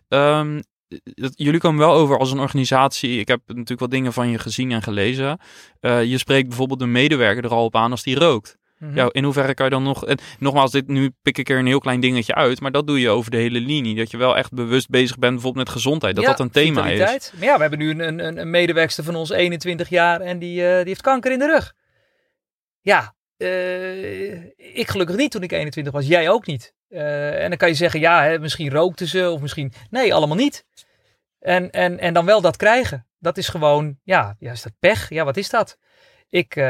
[1.04, 3.18] dat- jullie komen wel over als een organisatie.
[3.20, 5.38] Ik heb natuurlijk wat dingen van je gezien en gelezen.
[5.80, 8.60] Eh, je spreekt bijvoorbeeld een medewerker er al op aan als die rookt.
[8.94, 10.06] Ja, in hoeverre kan je dan nog...
[10.06, 12.60] En nogmaals, dit, nu pik ik er een heel klein dingetje uit.
[12.60, 13.94] Maar dat doe je over de hele linie.
[13.94, 16.14] Dat je wel echt bewust bezig bent bijvoorbeeld met gezondheid.
[16.14, 16.98] Dat Ja, dat een thema is.
[17.38, 20.66] Maar ja, we hebben nu een, een, een medewerkster van ons 21 jaar en die,
[20.66, 21.72] eh, die heeft kanker in de rug.
[22.80, 26.06] Ja, eh, ik gelukkig niet toen ik 21 was.
[26.06, 26.74] Jij ook niet.
[26.92, 29.72] Eh, en dan kan je zeggen, ja, hè, misschien rookte ze of misschien...
[29.90, 30.64] Nee, allemaal niet.
[31.40, 33.06] En, en, en dan wel dat krijgen.
[33.18, 35.08] Dat is gewoon, ja, ja is dat pech?
[35.08, 35.78] Ja, wat is dat?
[36.28, 36.64] Ik, eh,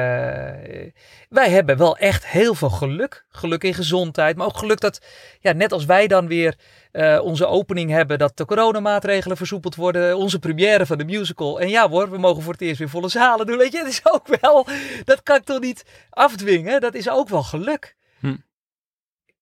[1.28, 3.26] wij hebben wel echt heel veel geluk.
[3.28, 5.00] Geluk in gezondheid, maar ook geluk dat,
[5.40, 6.54] ja, net als wij dan weer
[6.92, 11.61] eh, onze opening hebben, dat de coronamaatregelen versoepeld worden, onze première van de musical.
[11.61, 13.56] En ja hoor, we mogen voor het eerst weer volle zalen doen.
[13.56, 14.66] Weet je, het is ook wel,
[15.04, 16.80] dat kan ik toch niet afdwingen.
[16.80, 17.96] Dat is ook wel geluk.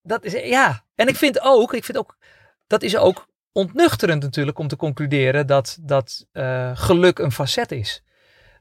[0.02, 0.84] Dat is, ja.
[0.94, 2.16] En ik vind ook, ik vind ook,
[2.66, 8.02] dat is ook ontnuchterend natuurlijk om te concluderen dat, dat eh, geluk een facet is.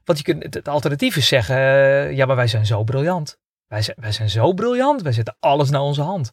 [0.04, 3.38] Want je kunt, het, het alternatief is zeggen, eh, ja maar wij zijn zo briljant.
[3.66, 6.32] Wij zijn, wij zijn zo briljant, wij zetten alles naar onze hand.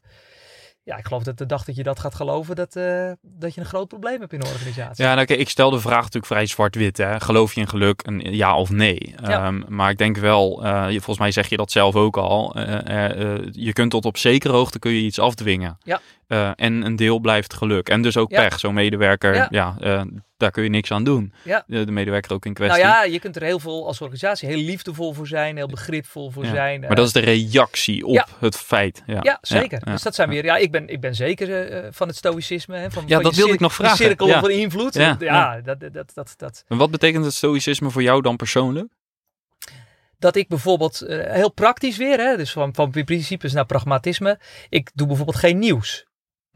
[0.88, 3.62] Ja, ik geloof dat de dag dat je dat gaat geloven, dat, eh, dat je
[3.62, 5.06] een groot probleem hebt in een organisatie.
[5.06, 6.98] Ja, nou, kijk, ik stel de vraag natuurlijk vrij zwart-wit.
[6.98, 7.20] Hè.
[7.20, 8.02] Geloof je in geluk?
[8.06, 9.16] Een ja of nee?
[9.22, 9.46] Ja.
[9.46, 12.56] Ehm, maar ik denk wel, je, volgens mij zeg je dat zelf ook al.
[12.56, 15.78] eh, je kunt tot op zekere hoogte kun je iets afdwingen.
[15.84, 16.00] Ja.
[16.28, 17.90] Eh, en een deel blijft geluk.
[17.90, 18.42] En dus ook Ja.
[18.48, 18.60] pech.
[18.60, 19.76] Zo'n medewerker, ja, Ja.
[19.80, 20.02] eh,
[20.38, 21.34] daar kun je niks aan doen.
[21.44, 21.64] Ja.
[21.68, 22.88] De, de medewerker ook in Nou kwestie.
[22.90, 26.46] ja, je kunt er heel veel als organisatie heel liefdevol voor zijn, heel begripvol voor
[26.46, 26.80] zijn.
[26.80, 29.04] Maar dat is de reactie op het feit.
[29.06, 29.80] Ja, Ja, zeker.
[29.86, 32.78] Dus dat zijn weer, ja, ik ben, ik ben zeker eh, van het stoïcisme.
[32.78, 33.98] Hè, van, Ja, van dat wilde ik nog vragen.
[33.98, 34.40] cirkel Ja.
[34.40, 34.94] van invloed.
[34.94, 35.62] Ja.
[35.62, 38.88] Dat, dat, dat, dat, En wat betekent het stoïcisme voor jou dan persoonlijk?
[40.20, 44.40] dat ik bijvoorbeeld, eh, heel praktisch weer, hè, dus van, van principes naar pragmatisme.
[44.70, 46.06] Ik doe bijvoorbeeld geen nieuws.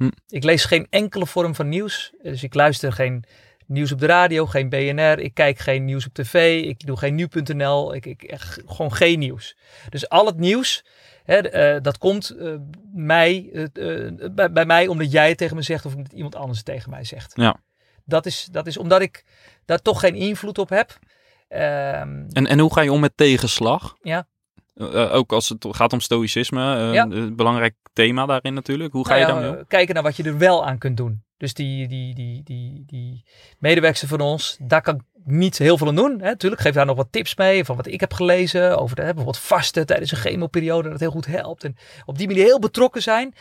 [0.01, 0.09] Hm.
[0.27, 2.13] Ik lees geen enkele vorm van nieuws.
[2.21, 3.23] Dus ik luister geen
[3.67, 5.19] nieuws op de radio, geen BNR.
[5.19, 6.63] Ik kijk geen nieuws op tv.
[6.63, 7.93] Ik doe geen nu.nl.
[7.93, 9.57] Ik, ik, echt gewoon geen nieuws.
[9.89, 10.85] Dus al het nieuws,
[11.23, 12.55] hè, eh, dat komt eh,
[12.93, 16.57] mij, eh, bij, bij mij omdat jij het tegen me zegt of omdat iemand anders
[16.57, 17.31] het tegen mij zegt.
[17.35, 17.59] Ja.
[18.05, 19.25] Dat is, dat is omdat ik
[19.65, 20.99] daar toch geen invloed op heb.
[21.47, 23.95] Ehm, En, en hoe ga je om met tegenslag?
[24.01, 24.27] Ja.
[24.73, 27.03] Eh, eh, ook als het gaat om stoïcisme, eh, Ja.
[27.09, 28.93] een belangrijk thema daarin natuurlijk.
[28.93, 29.55] Hoe ga Nou je daarmee om?
[29.55, 31.23] eh, Kijken naar wat je er wel aan kunt doen.
[31.37, 33.25] Dus die, die, die, die, die
[33.59, 36.21] medewerkster van ons, daar kan ik niet heel veel aan doen.
[36.21, 36.37] Hè.
[36.37, 39.07] Tuurlijk, geef daar nog wat tips mee van wat ik heb gelezen over de, hè,
[39.07, 40.89] bijvoorbeeld vasten tijdens een chemoperiode.
[40.89, 41.63] Dat heel goed helpt.
[41.63, 43.33] En op die manier heel betrokken zijn.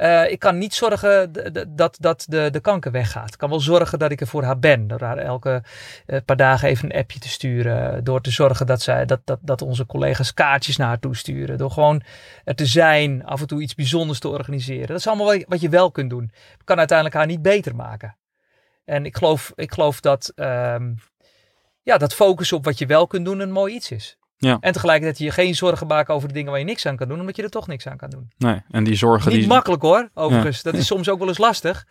[0.00, 1.32] Eh, ik kan niet zorgen
[1.68, 3.32] dat, dat de, de kanker weggaat.
[3.32, 4.88] Ik kan wel zorgen dat ik er voor haar ben.
[4.88, 5.62] Door haar elke
[6.06, 8.04] eh, paar dagen even een appje te sturen.
[8.04, 11.58] Door te zorgen dat, zij, dat, dat, dat onze collega's kaartjes naar haar toe sturen.
[11.58, 12.02] Door gewoon
[12.44, 14.86] er te zijn, af en toe iets bijzonders te organiseren.
[14.86, 16.32] Dat is allemaal wat je, wel kunt doen.
[16.64, 18.16] Kan uiteindelijk haar niet beter maken.
[18.84, 20.92] En ik geloof, ik geloof dat, ehm,
[21.82, 24.18] ja, dat focussen op wat je wel kunt doen een mooi iets is.
[24.40, 24.56] Ja.
[24.60, 27.20] En tegelijkertijd je geen zorgen maken over de dingen waar je niks aan kan doen,
[27.20, 28.30] omdat je er toch niks aan kan doen.
[28.38, 29.48] Nee, en die zorgen Niet die...
[29.48, 30.62] makkelijk hoor, overigens.
[30.62, 31.86] Dat is soms ook wel eens lastig.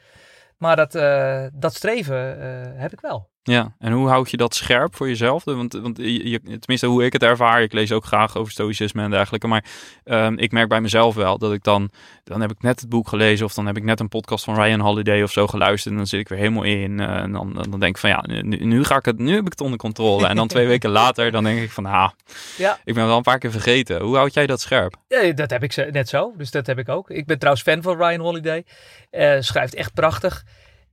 [0.58, 3.30] Maar dat, eh, dat streven eh, heb ik wel.
[3.44, 5.44] Ja, en hoe houd je dat scherp voor jezelf?
[5.44, 9.10] Want, want je, tenminste, hoe ik het ervaar, ik lees ook graag over stoïcisme en
[9.10, 9.48] dergelijke.
[9.48, 9.66] Maar
[10.04, 11.90] ehm, ik merk bij mezelf wel dat ik dan,
[12.24, 14.56] dan heb ik net het boek gelezen of dan heb ik net een podcast van
[14.56, 15.92] Ryan Holiday of zo geluisterd.
[15.94, 17.00] En dan zit ik weer helemaal in.
[17.00, 19.46] eh, en dan, dan denk ik van ja, nu, nu ga ik het, nu heb
[19.46, 20.28] ik het onder controle.
[20.28, 22.10] En dan twee weken later, dan denk ik van ah,
[22.58, 22.80] Ja.
[22.84, 24.02] ik ben wel een paar keer vergeten.
[24.02, 24.96] Hoe houd jij dat scherp?
[25.08, 26.34] Ja, dat heb ik net zo.
[26.38, 27.10] Dus dat heb ik ook.
[27.10, 28.66] Ik ben trouwens fan van Ryan Holiday.
[29.10, 30.44] Eh, schrijft echt prachtig.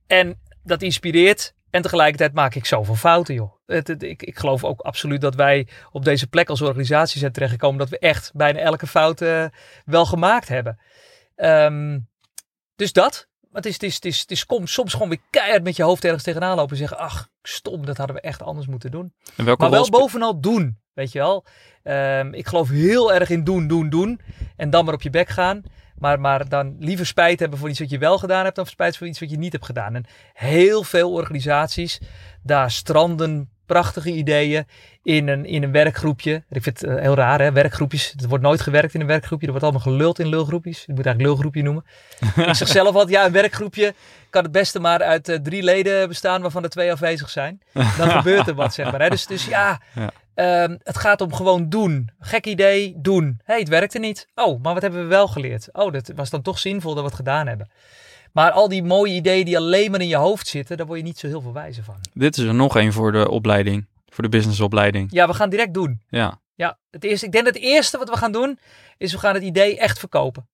[0.07, 1.55] En dat inspireert.
[1.77, 3.51] En tegelijkertijd maak ik zoveel fouten, joh.
[3.65, 7.31] Het, het- ik, ik geloof ook absoluut dat wij op deze plek als organisatie zijn
[7.31, 7.77] terechtgekomen.
[7.79, 9.45] Dat we echt bijna elke fout eh,
[9.85, 10.79] wel gemaakt hebben.
[11.35, 11.99] Ehm,
[12.75, 13.27] dus dat.
[13.41, 15.75] Maar het is, het is, het is, het is kom- soms gewoon weer keihard met
[15.75, 16.71] je hoofd ergens tegenaan lopen.
[16.71, 19.13] En zeggen, ach, stom, dat hadden we echt anders moeten doen.
[19.35, 21.45] En welke Maar wel bovenal doen, weet je wel.
[21.83, 24.21] Ehm, ik geloof heel erg in doen, doen, doen.
[24.55, 25.61] En dan maar op je bek gaan.
[25.97, 28.55] Maar, maar dan liever spijt hebben voor iets wat je wel gedaan hebt...
[28.55, 29.95] dan spijt voor iets wat je niet hebt gedaan.
[29.95, 31.99] En heel veel organisaties,
[32.43, 34.65] daar stranden prachtige ideeën
[35.03, 36.43] in een, in een werkgroepje.
[36.49, 37.51] Ik vind het eh, heel raar, hè?
[37.51, 38.13] werkgroepjes.
[38.21, 39.45] Er wordt nooit gewerkt in een werkgroepje.
[39.45, 40.83] Er wordt allemaal geluld in lulgroepjes.
[40.85, 41.85] Je moet eigenlijk lulgroepje noemen.
[42.49, 43.93] ik zeg zelf altijd, ja, een werkgroepje
[44.29, 47.61] kan het beste maar uit eh, drie leden bestaan waarvan er twee afwezig zijn.
[47.97, 49.01] Dan gebeurt er wat, zeg maar.
[49.01, 49.09] Hè?
[49.09, 50.11] Dus, dus ja, Ja.
[50.33, 52.09] ehm, het gaat om gewoon doen.
[52.19, 53.25] Gek idee, doen.
[53.25, 54.27] Hé, hey, het werkte niet.
[54.35, 55.69] Oh, maar wat hebben we wel geleerd?
[55.71, 57.69] Oh, dat was dan toch zinvol dat we het gedaan hebben.
[58.37, 61.05] Maar al die mooie ideeën die alleen maar in je hoofd zitten, daar word je
[61.05, 61.95] niet zo heel veel wijzer van.
[62.13, 63.85] Dit is er nog één voor de opleiding.
[64.09, 65.07] Voor de businessopleiding.
[65.11, 66.01] Ja, we gaan direct doen.
[66.09, 66.39] Ja.
[66.55, 68.59] Ja, het eerste, ik denk dat het eerste wat we gaan doen,
[68.97, 70.47] is we gaan het idee echt verkopen.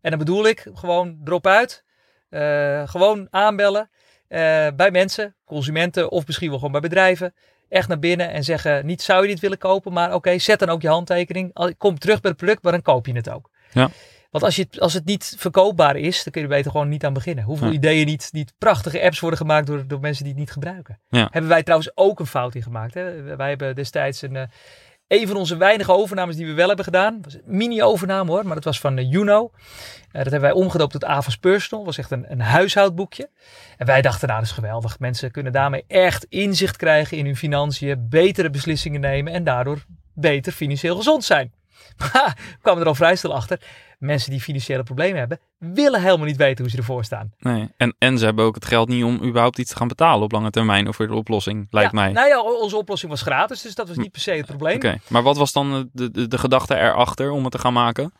[0.00, 1.84] En dan bedoel ik gewoon drop uit.
[2.28, 3.90] eh, gewoon aanbellen
[4.28, 7.34] eh, bij mensen, consumenten of misschien wel gewoon bij bedrijven.
[7.68, 10.68] Echt naar binnen en zeggen, niet zou je dit willen kopen, maar oké, zet dan
[10.68, 11.74] ook je handtekening.
[11.78, 13.50] Kom terug bij het product, maar dan koop je het ook.
[13.72, 13.90] Ja.
[14.30, 16.88] Want als, je, het- als het niet verkoopbaar is, dan kun je er beter gewoon
[16.88, 17.44] niet aan beginnen.
[17.44, 17.72] Hoeveel Ja.
[17.72, 20.98] ideeën niet, niet prachtige apps worden gemaakt door, door mensen die het niet gebruiken.
[21.08, 21.28] Ja.
[21.30, 22.94] Hebben wij trouwens ook een fout in gemaakt.
[22.94, 23.22] Hè?
[23.36, 24.42] Wij hebben destijds een, eh,
[25.08, 27.18] een van onze weinige overnames die we wel hebben gedaan.
[27.22, 29.50] was een mini-overname hoor, maar dat was van uh, Juno.
[29.54, 31.84] Eh, dat hebben wij omgedoopt tot Avas Personal.
[31.84, 33.30] Dat was echt een, een huishoudboekje.
[33.76, 34.98] En wij dachten, nou dat is geweldig.
[34.98, 38.06] Mensen kunnen daarmee echt inzicht krijgen in hun financiën.
[38.08, 41.52] Betere beslissingen nemen en daardoor beter financieel gezond zijn.
[41.98, 43.60] Maar we kwamen er al vrij snel achter.
[43.98, 47.32] Mensen die financiële problemen hebben, willen helemaal niet weten hoe ze ervoor staan.
[47.38, 47.68] Nee.
[47.76, 50.32] En, en ze hebben ook het geld niet om überhaupt iets te gaan betalen op
[50.32, 50.88] lange termijn.
[50.88, 52.12] Of voor de oplossing, lijkt Ja, mij.
[52.12, 54.76] Nou ja, onze oplossing was gratis, dus dat was niet per se het probleem.
[54.76, 58.12] Oké, maar wat was dan de, de, de gedachte erachter om het te gaan maken?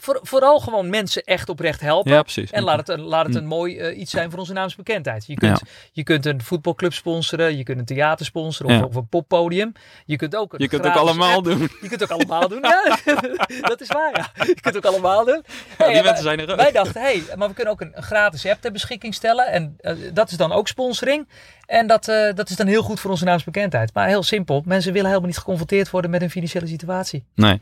[0.00, 2.12] Voor, vooral gewoon mensen echt oprecht helpen.
[2.12, 2.50] Ja, precies.
[2.50, 3.40] En laat het, een- laat het Hm.
[3.40, 5.26] een mooi eh, iets zijn voor onze naamsbekendheid.
[5.26, 8.86] Je kunt, je kunt een voetbalclub sponsoren, je kunt een theater sponsoren of, Ja.
[8.86, 9.72] of een poppodium.
[10.04, 11.68] Je kunt ook een Je kunt ook allemaal app- doen.
[11.80, 12.60] Je kunt ook allemaal doen.
[12.62, 12.96] Ja,
[13.68, 14.10] dat is waar.
[14.34, 14.44] Ja.
[14.44, 15.44] Je kunt ook allemaal doen.
[15.76, 16.56] Hey, die wij- mensen zijn er ook.
[16.56, 19.46] Wij dachten, hé, hey, maar we kunnen ook een, een gratis app ter beschikking stellen.
[19.46, 21.28] En eh, dat is dan ook sponsoring.
[21.66, 23.94] En dat, eh, dat is dan heel goed voor onze naamsbekendheid.
[23.94, 27.24] Maar heel simpel, mensen willen helemaal niet geconfronteerd worden met hun financiële situatie.
[27.34, 27.60] Nee.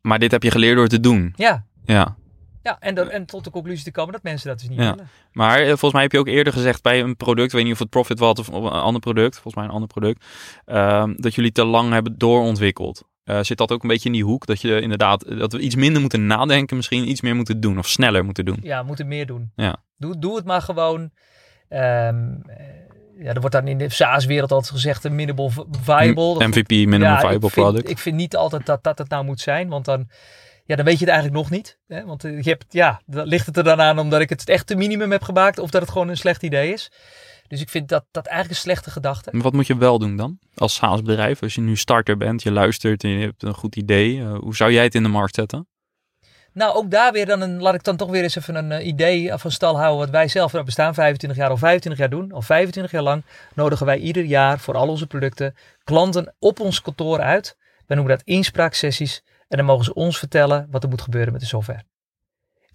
[0.00, 1.32] Maar dit heb je geleerd door te doen.
[1.36, 2.16] Ja, Ja.
[2.62, 4.90] ja en, dan, en tot de conclusie te komen dat mensen dat dus niet Ja.
[4.90, 5.08] willen.
[5.32, 7.72] Maar eh, volgens mij heb je ook eerder gezegd bij een product, ik weet niet
[7.72, 10.24] of het Profit was of een ander product, volgens mij een ander product,
[10.64, 13.08] ehm, dat jullie te lang hebben doorontwikkeld.
[13.24, 15.74] Eh, zit dat ook een beetje in die hoek dat je inderdaad, dat we iets
[15.74, 18.58] minder moeten nadenken, misschien iets meer moeten doen of sneller moeten doen?
[18.62, 19.52] Ja, moeten meer doen.
[19.56, 19.76] Ja.
[19.96, 21.10] Doe, doe het maar gewoon.
[21.68, 22.66] Ehm, eh,
[23.22, 26.38] ja, er wordt dan in de SaaS-wereld altijd gezegd een minimal vi- viable.
[26.38, 27.90] Dat- MVP, minimum ja, viable ik vind, product.
[27.90, 30.08] Ik vind niet altijd dat dat het nou moet zijn, want dan,
[30.64, 31.78] ja, dan weet je het eigenlijk nog niet.
[31.86, 32.04] Hè?
[32.04, 34.66] Want eh, je hebt, ja, dan ligt het er dan aan omdat ik het echt
[34.66, 36.90] te minimum heb gemaakt of dat het gewoon een slecht idee is.
[37.48, 39.28] Dus ik vind dat, dat eigenlijk een slechte gedachte.
[39.32, 40.38] Maar wat moet je wel doen dan?
[40.54, 44.20] Als SaaS-bedrijf, als je nu starter bent, je luistert en je hebt een goed idee,
[44.20, 45.68] eh, hoe zou jij het in de markt zetten?
[46.52, 48.86] Nou, ook daar weer dan een, laat ik dan toch weer eens even een eh,
[48.86, 52.32] idee van stal houden wat wij zelf, we bestaan 25 jaar, al 25 jaar doen.
[52.32, 56.82] Al 25 jaar lang nodigen wij ieder jaar voor al onze producten klanten op ons
[56.82, 57.56] kantoor uit.
[57.86, 59.22] We noemen dat inspraaksessies.
[59.48, 61.84] En dan mogen ze ons vertellen wat er moet gebeuren met de software.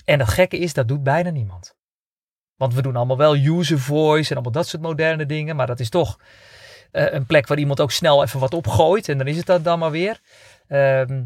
[0.05, 1.75] En het gekke is, dat doet bijna niemand.
[2.55, 5.55] Want we doen allemaal wel user voice en allemaal dat soort moderne dingen.
[5.55, 6.19] Maar dat is toch
[6.91, 9.09] eh, een plek waar iemand ook snel even wat opgooit.
[9.09, 10.19] En dan is het dat dan maar weer.
[10.67, 11.23] Ehm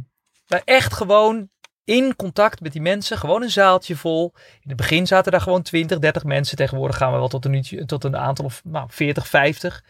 [0.50, 1.50] maar echt gewoon
[1.90, 3.18] in contact met die mensen.
[3.18, 4.34] Gewoon een zaaltje vol.
[4.36, 6.58] In het begin zaten daar gewoon 20, 30 mensen.
[6.58, 9.84] Tegenwoordig gaan we wel tot een, tot een aantal of nou, 40, 50.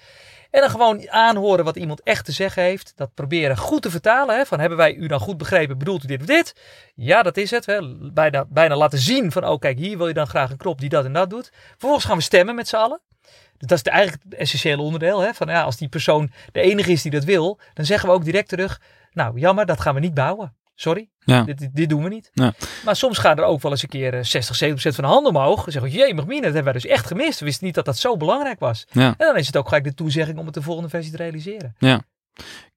[0.51, 2.93] En dan gewoon aanhoren wat iemand echt te zeggen heeft.
[2.95, 4.35] Dat proberen goed te vertalen.
[4.35, 4.45] Hè?
[4.45, 5.77] Van hebben wij u dan goed begrepen?
[5.77, 6.55] Bedoelt u dit of dit?
[6.95, 7.65] Ja, dat is het.
[7.65, 7.79] Hè?
[8.11, 10.89] Bijna, bijna laten zien van, oh kijk, hier wil je dan graag een knop die
[10.89, 11.51] dat en dat doet.
[11.69, 13.01] Vervolgens gaan we stemmen met z'n allen.
[13.57, 15.19] Dat is eigenlijk het essentiële onderdeel.
[15.19, 15.33] Hè?
[15.33, 18.23] Van, ja, als die persoon de enige is die dat wil, dan zeggen we ook
[18.23, 18.81] direct terug.
[19.13, 20.53] Nou, jammer, dat gaan we niet bouwen.
[20.79, 21.43] Sorry, Ja.
[21.43, 22.29] dit, dit, doen we niet.
[22.33, 22.53] Ja.
[22.85, 25.35] Maar soms gaan er ook wel eens een keer eh, 60, 70% van de handen
[25.35, 25.63] omhoog.
[25.63, 27.39] Dan zeggen we, jee, mine, dat hebben wij dus echt gemist.
[27.39, 28.85] We wisten niet dat dat zo belangrijk was.
[28.91, 29.07] Ja.
[29.07, 31.75] En dan is het ook gelijk de toezegging om het de volgende versie te realiseren.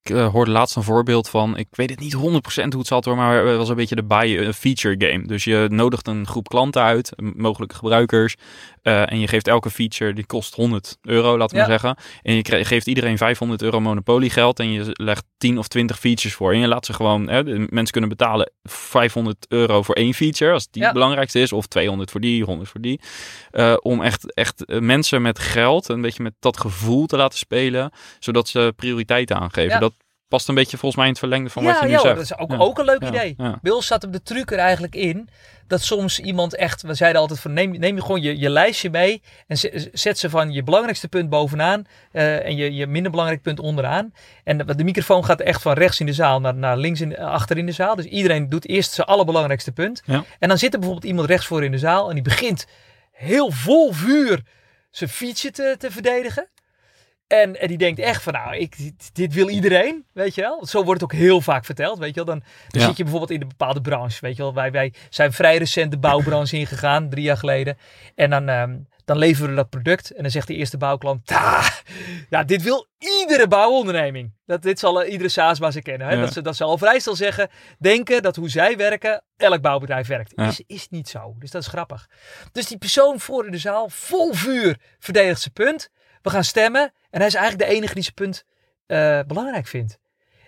[0.03, 3.05] Ik eh, hoorde laatst een voorbeeld van, ik weet het niet 100% hoe het zat
[3.05, 5.27] hoor, maar het was een beetje de buy a feature game.
[5.27, 8.35] Dus je nodigt een groep klanten uit, mogelijke gebruikers,
[8.83, 11.68] eh, en je geeft elke feature, die kost 100 euro, laten we Ja.
[11.68, 11.97] zeggen.
[12.23, 16.35] En je geeft iedereen 500 euro Monopoly geld en je legt 10 of 20 features
[16.37, 16.53] voor.
[16.53, 20.68] En je laat ze gewoon, hè, mensen kunnen betalen 500 euro voor één feature, als
[20.71, 20.88] die Ja.
[20.88, 23.01] het belangrijkste is, of 200 voor die, 100 voor die.
[23.51, 27.38] Eh, om echt, echt eh, mensen met geld, een beetje met dat gevoel te laten
[27.38, 29.71] spelen, zodat ze prioriteiten aangeven.
[29.73, 29.79] Ja.
[29.79, 29.92] Dat
[30.33, 32.14] past een beetje volgens mij in het verlengde van ja, wat je nu ja, zegt.
[32.14, 32.57] dat is ook, Ja.
[32.59, 33.37] ook een leuk idee.
[33.62, 35.29] Bij ons zat hem de truc er eigenlijk in
[35.66, 38.90] dat soms iemand echt, we zeiden altijd van neem, neem je gewoon je, je lijstje
[38.90, 39.57] mee en
[39.92, 44.12] zet, ze van je belangrijkste punt bovenaan eh, en je, je minder belangrijk punt onderaan.
[44.45, 47.18] En de, de microfoon gaat echt van rechts in de zaal naar, naar links in,
[47.18, 47.97] achter in de zaal.
[47.97, 50.03] Dus iedereen doet eerst zijn allerbelangrijkste punt.
[50.05, 50.25] Ja.
[50.38, 52.66] En dan zit er bijvoorbeeld iemand rechts voor in de zaal en die begint
[53.12, 54.42] heel vol vuur
[54.90, 56.49] zijn feature te, te verdedigen.
[57.40, 60.67] En, en die denkt echt van, nou, ik, dit, dit wil iedereen, weet je wel.
[60.67, 62.25] Zo wordt het ook heel vaak verteld, weet je wel.
[62.25, 62.87] Dan, dan Ja.
[62.87, 64.54] zit je bijvoorbeeld in een bepaalde branche, weet je wel.
[64.54, 67.79] Wij, wij zijn vrij recent de bouwbranche ingegaan, drie jaar geleden.
[68.15, 70.11] En dan, ehm, dan leveren we dat product.
[70.11, 71.63] En dan zegt de eerste bouwklant, "Ta,
[72.31, 74.33] ja, dit wil iedere bouwonderneming.
[74.46, 76.07] Dat, dit zal eh, iedere SaaS-baas herkennen.
[76.07, 76.15] Hè?
[76.15, 76.21] Ja.
[76.21, 77.48] Dat, ze, dat ze al vrij snel zeggen,
[77.79, 80.33] denken dat hoe zij werken, elk bouwbedrijf werkt.
[80.37, 80.46] Ja.
[80.48, 81.35] Is, is niet zo.
[81.38, 82.09] Dus dat is grappig.
[82.52, 85.90] Dus die persoon voor in de zaal, vol vuur, verdedigt zijn punt.
[86.23, 86.92] We gaan stemmen.
[87.13, 88.44] En hij is eigenlijk de enige die zijn punt
[88.87, 89.98] eh, belangrijk vindt.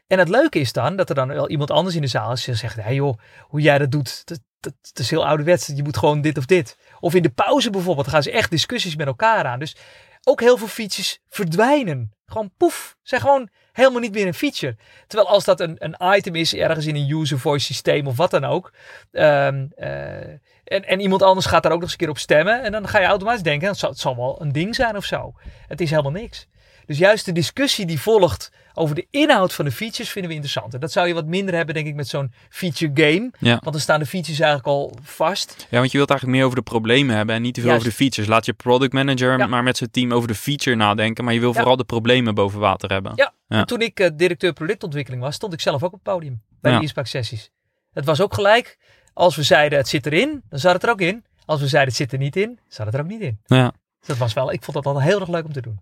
[0.06, 2.44] En het leuke is dan dat er dan wel iemand anders in de zaal is
[2.44, 5.66] die zegt: Hé hey joh, hoe jij dat doet, dat, dat, dat is heel ouderwets.
[5.66, 6.78] Je moet gewoon dit of dit.
[7.00, 9.58] Of in de pauze bijvoorbeeld gaan ze echt discussies met elkaar aan.
[9.58, 9.76] Dus
[10.24, 12.12] ook heel veel features verdwijnen.
[12.26, 14.76] Gewoon poef, zijn gewoon helemaal niet meer een feature.
[15.06, 18.30] Terwijl als dat een, een item is ergens in een user voice systeem of wat
[18.30, 18.72] dan ook.
[19.12, 20.28] ehm, eh,
[20.64, 22.62] en, en iemand anders gaat daar ook nog eens een keer op stemmen.
[22.62, 25.32] En dan ga je automatisch denken, zal, het zal wel een ding zijn of zo.
[25.66, 26.46] Het is helemaal niks.
[26.86, 30.74] Dus juist de discussie die volgt over de inhoud van de features vinden we interessant.
[30.74, 33.30] En dat zou je wat minder hebben, denk ik, met zo'n feature game.
[33.38, 33.50] Ja.
[33.50, 35.66] Want dan staan de features eigenlijk al vast.
[35.70, 37.84] Ja, want je wilt eigenlijk meer over de problemen hebben en niet te veel Juist.
[37.86, 38.28] over de features.
[38.30, 39.46] Laat je product manager Ja.
[39.46, 41.54] maar met zijn team over de feature nadenken, maar je wil Ja.
[41.56, 43.12] vooral de problemen boven water hebben.
[43.14, 43.32] Ja.
[43.48, 43.58] Ja.
[43.58, 46.70] En toen ik eh, directeur productontwikkeling was, stond ik zelf ook op het podium bij
[46.70, 46.76] Ja.
[46.76, 47.50] de inspraaksessies.
[47.92, 48.78] Het was ook gelijk,
[49.12, 51.24] als we zeiden het zit erin, dan zat het er ook in.
[51.46, 53.38] Als we zeiden het zit er niet in, zat het er ook niet in.
[53.46, 53.72] Ja.
[53.98, 55.78] Dus dat was wel, ik vond dat altijd heel erg leuk om te doen.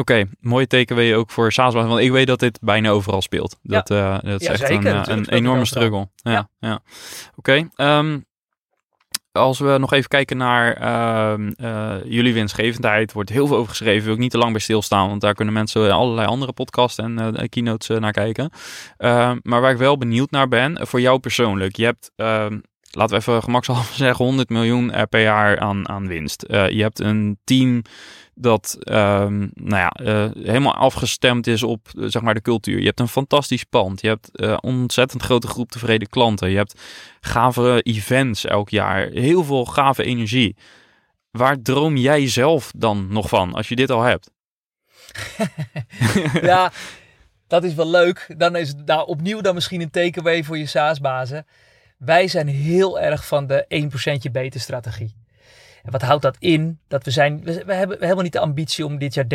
[0.00, 3.56] Oké, mooie takeaway ook voor SaaS, want ik weet dat dit bijna overal speelt.
[3.62, 3.74] Ja.
[3.76, 4.94] Dat, eh, dat is Ja, echt zeker.
[4.94, 6.08] een, eh, een enorme struggle.
[6.14, 6.80] Ja, ja.
[7.36, 8.18] Oké, ehm,
[9.32, 14.04] als we nog even kijken naar ehm, eh, jullie winstgevendheid, wordt heel veel over geschreven.
[14.04, 17.48] Wil ik niet te lang bij stilstaan, want daar kunnen mensen allerlei andere podcasts en
[17.48, 18.50] keynotes naar kijken.
[18.96, 21.76] Ehm, maar waar ik wel benieuwd naar ben, voor jou persoonlijk.
[21.76, 22.12] Je hebt,
[22.90, 26.44] laten we even gemakshalve zeggen, 100 miljoen per jaar aan, aan winst.
[26.48, 27.82] Je hebt een team
[28.40, 32.78] dat ehm, nou ja, eh, helemaal afgestemd is op eh, zeg maar de cultuur.
[32.78, 34.00] Je hebt een fantastisch pand.
[34.00, 36.50] Je hebt eh ontzettend grote groep tevreden klanten.
[36.50, 36.80] Je hebt
[37.20, 39.08] gave events elk jaar.
[39.08, 40.56] Heel veel gave energie.
[41.30, 44.30] Waar droom jij zelf dan nog van als je dit al hebt?
[46.42, 46.72] ja,
[47.46, 48.34] dat is wel leuk.
[48.36, 51.46] Dan is het nou, opnieuw dan misschien een takeaway voor je SaaS-bazen.
[51.98, 53.90] Wij zijn heel erg van de
[54.28, 55.14] 1% beter strategie.
[55.82, 56.80] En wat houdt dat in?
[56.88, 59.28] Dat we zijn, we, we hebben helemaal niet de ambitie om dit jaar 30%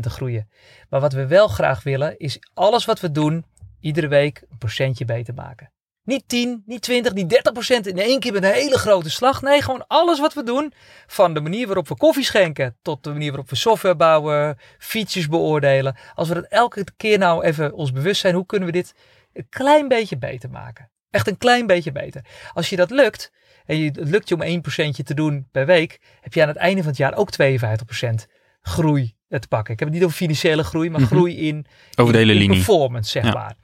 [0.00, 0.48] te groeien.
[0.88, 3.44] Maar wat we wel graag willen, is alles wat we doen,
[3.80, 5.72] iedere week een procentje beter maken.
[6.04, 7.42] Niet 10, niet 20, niet
[7.82, 9.42] 30% in één keer met een hele grote slag.
[9.42, 10.72] Nee, gewoon alles wat we doen.
[11.06, 15.28] Van de manier waarop we koffie schenken tot de manier waarop we software bouwen, features
[15.28, 15.96] beoordelen.
[16.14, 18.94] Als we dat elke keer nou even ons bewust zijn, hoe kunnen we dit
[19.32, 20.90] een klein beetje beter maken?
[21.10, 22.24] Echt een klein beetje beter.
[22.52, 23.32] Als je dat lukt,
[23.70, 26.56] en je, het lukt je om 1% te doen per week, heb je aan het
[26.56, 28.26] einde van het jaar ook 52%
[28.62, 29.72] groei te pakken.
[29.72, 31.10] Ik heb het niet over financiële groei, maar Mhm.
[31.10, 32.56] groei in, Over de hele in linie.
[32.56, 33.32] performance, zeg Ja.
[33.32, 33.54] maar.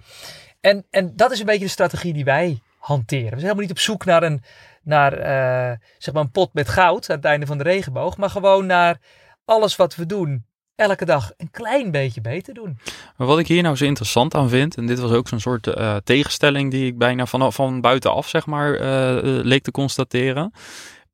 [0.60, 3.24] En, en dat is een beetje de strategie die wij hanteren.
[3.24, 4.42] We zijn helemaal niet op zoek naar een,
[4.82, 8.30] naar, eh, zeg maar een pot met goud aan het einde van de regenboog, maar
[8.30, 9.00] gewoon naar
[9.44, 10.46] alles wat we doen,
[10.76, 12.78] elke dag een klein beetje beter doen.
[13.16, 15.66] Maar wat ik hier nou zo interessant aan vind, en dit was ook zo'n soort
[15.66, 20.52] eh, tegenstelling die ik bijna van, van buitenaf zeg maar eh, eh, leek te constateren.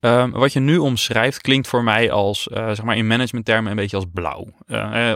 [0.00, 3.96] Ehm, wat je nu omschrijft klinkt voor mij als, zeg maar in managementtermen, een beetje
[3.96, 4.46] als blauw.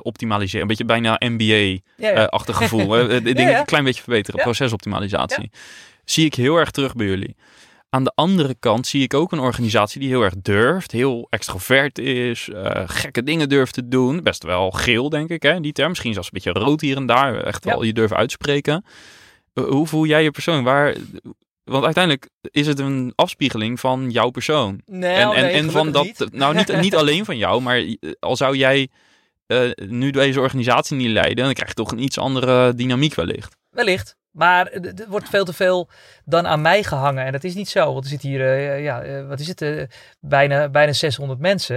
[0.02, 2.68] Optimaliseren, een beetje bijna MBA-achtig Ja, ja.
[2.68, 2.88] gevoel.
[2.88, 3.58] De dingen ja.
[3.58, 5.50] een klein beetje verbeteren, procesoptimalisatie.
[6.04, 7.36] Zie ik heel erg terug bij jullie.
[7.96, 11.98] Aan de andere kant zie ik ook een organisatie die heel erg durft, heel extrovert
[11.98, 14.22] is, eh, gekke dingen durft te doen.
[14.22, 15.88] Best wel geel, denk ik, hè, die term.
[15.88, 17.44] Misschien zelfs een beetje rood hier en daar.
[17.44, 17.70] Echt Ja.
[17.70, 18.84] wel je durft uitspreken.
[19.52, 20.64] Hoe voel jij je persoon?
[20.64, 20.94] Waar,
[21.64, 24.80] want uiteindelijk is het een afspiegeling van jouw persoon.
[24.86, 26.26] Nee, en en, nee, en van dat, niet.
[26.32, 28.88] nou niet, niet alleen van jou, maar eh, al zou jij
[29.46, 33.56] eh, nu deze organisatie niet leiden, dan krijg je toch een iets andere dynamiek wellicht.
[33.70, 34.16] Wellicht.
[34.36, 35.88] Maar er wordt veel te veel
[36.24, 37.24] dan aan mij gehangen.
[37.24, 37.92] En dat is niet zo.
[37.92, 39.82] Want er zit hier, eh, ja, wat is het, eh,
[40.20, 41.76] bijna, bijna 600 mensen.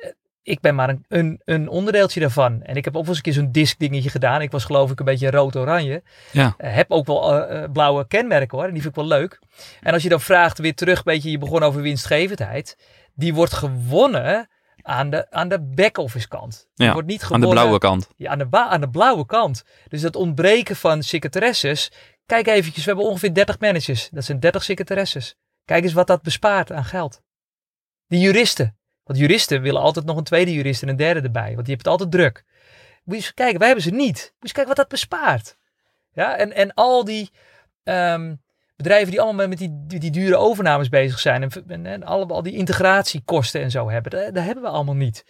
[0.00, 0.10] Eh,
[0.42, 2.62] ik ben maar een, een, een onderdeeltje daarvan.
[2.62, 4.42] En ik heb ook wel eens een keer zo'n disc dingetje gedaan.
[4.42, 6.02] Ik was geloof ik een beetje rood-oranje.
[6.32, 6.54] Ja.
[6.56, 8.66] Heb ook wel blauwe kenmerken hoor.
[8.66, 9.38] En die vind ik wel leuk.
[9.80, 12.76] En als je dan vraagt weer terug, een beetje, je begon over winstgevendheid.
[13.14, 14.48] Die wordt gewonnen
[14.82, 16.68] aan de, aan de back-office kant.
[16.74, 18.08] Die Ja, wordt niet Aan gewonnen de blauwe kant.
[18.16, 19.64] ja, aan, de aan de blauwe kant.
[19.88, 21.90] Dus dat ontbreken van secretaresses.
[22.26, 24.08] Kijk eventjes, we hebben ongeveer 30 managers.
[24.10, 25.36] Dat zijn 30 secretaresses.
[25.64, 27.22] Kijk eens wat dat bespaart aan geld.
[28.06, 28.76] Die juristen.
[29.04, 31.54] Want juristen willen altijd nog een tweede jurist en een derde erbij.
[31.54, 32.44] Want je hebt het altijd druk.
[33.04, 34.06] Moet je eens kijken, wij hebben ze niet.
[34.16, 35.56] Moet je eens kijken wat dat bespaart.
[36.12, 37.30] Ja, en, en al die
[37.82, 38.34] ehm,
[38.82, 41.42] bedrijven die allemaal met die, die, die dure overnames bezig zijn.
[41.42, 44.10] En, en, en allemaal die integratiekosten en zo hebben.
[44.10, 45.24] Dat, dat hebben we allemaal niet.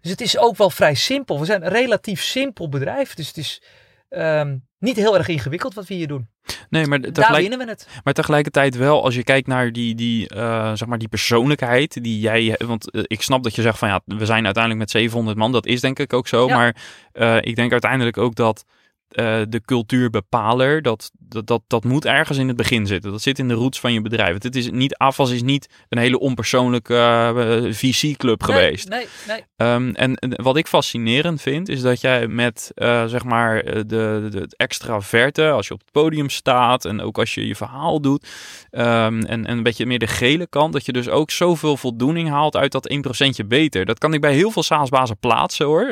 [0.00, 1.38] Dus het is ook wel vrij simpel.
[1.38, 3.14] We zijn een relatief simpel bedrijf.
[3.14, 3.62] Dus het is
[4.08, 6.28] ehm, niet heel erg ingewikkeld wat we hier doen.
[6.70, 7.88] Nee, maar Daar tegelijk, winnen we het.
[8.04, 12.20] Maar tegelijkertijd wel, als je kijkt naar die, die, eh, zeg maar die persoonlijkheid die
[12.20, 12.54] jij...
[12.58, 15.52] Want eh, ik snap dat je zegt van ja, we zijn uiteindelijk met 700 man.
[15.52, 16.46] Dat is denk ik ook zo.
[16.46, 16.56] Ja.
[16.56, 16.76] Maar
[17.12, 18.64] eh, ik denk uiteindelijk ook dat
[19.10, 23.10] eh, de cultuurbepaler, dat, dat, dat, dat moet ergens in het begin zitten.
[23.10, 24.42] Dat zit in de roots van je bedrijf.
[24.42, 28.88] Het is niet, AFAS is niet een hele onpersoonlijke eh, VC-club geweest.
[28.88, 29.44] Nee, nee, nee.
[29.56, 33.84] Ehm, en, en wat ik fascinerend vind, is dat jij met eh, zeg maar de,
[34.30, 38.28] de, extraverte, als je op het podium staat en ook als je je verhaal doet,
[38.70, 42.28] ehm, en, en een beetje meer de gele kant, dat je dus ook zoveel voldoening
[42.28, 43.84] haalt uit dat 1% beter.
[43.84, 45.86] Dat kan ik bij heel veel SaaS-bazen plaatsen hoor.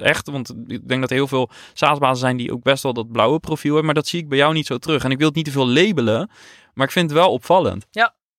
[0.00, 3.38] Echt, want ik denk dat heel veel SaaS-bazen zijn die ook best wel dat blauwe
[3.38, 5.04] profiel maar dat zie ik bij jou niet zo terug.
[5.04, 6.30] En ik wil het niet te veel labelen,
[6.74, 7.86] maar ik vind het wel opvallend.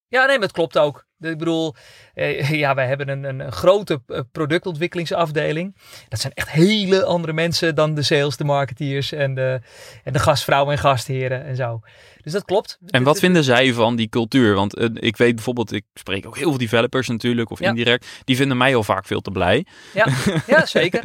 [0.07, 1.05] Ja, nee, maar het klopt ook.
[1.20, 1.76] Ik bedoel,
[2.13, 5.76] eh, ja, wij hebben een, een, een grote eh, productontwikkelingsafdeling.
[6.09, 9.59] Dat zijn echt hele andere mensen dan de sales, de marketeers en de,
[10.03, 11.80] en de gastvrouwen en gastheren en zo.
[12.24, 12.78] Dus dat klopt.
[12.88, 14.55] En wat vinden zij van die cultuur?
[14.55, 17.70] Want eh, ik weet bijvoorbeeld, ik spreek ook heel veel developers natuurlijk, of Ja.
[17.70, 19.65] indirect, die vinden mij al vaak veel te blij.
[19.93, 20.07] Ja,
[20.47, 21.03] ja zeker.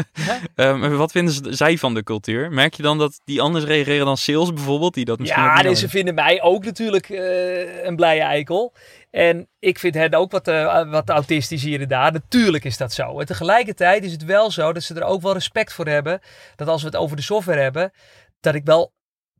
[0.55, 0.89] Ja.
[0.89, 2.53] Wat vinden zij van de cultuur?
[2.53, 4.95] Merk je dan dat die anders reageren dan sales bijvoorbeeld?
[4.95, 7.09] Die dat misschien Ja, dus ze vinden mij ook natuurlijk
[7.83, 8.73] een blije eikel.
[9.15, 12.13] En ik vind hen ook wat, eh, wat autistisch hier en daar.
[12.13, 13.21] Natuurlijk is dat zo.
[13.21, 16.21] En tegelijkertijd is het wel zo dat ze er ook wel respect voor hebben.
[16.57, 17.93] Dat als we het over de software hebben,
[18.41, 18.93] dat ik wel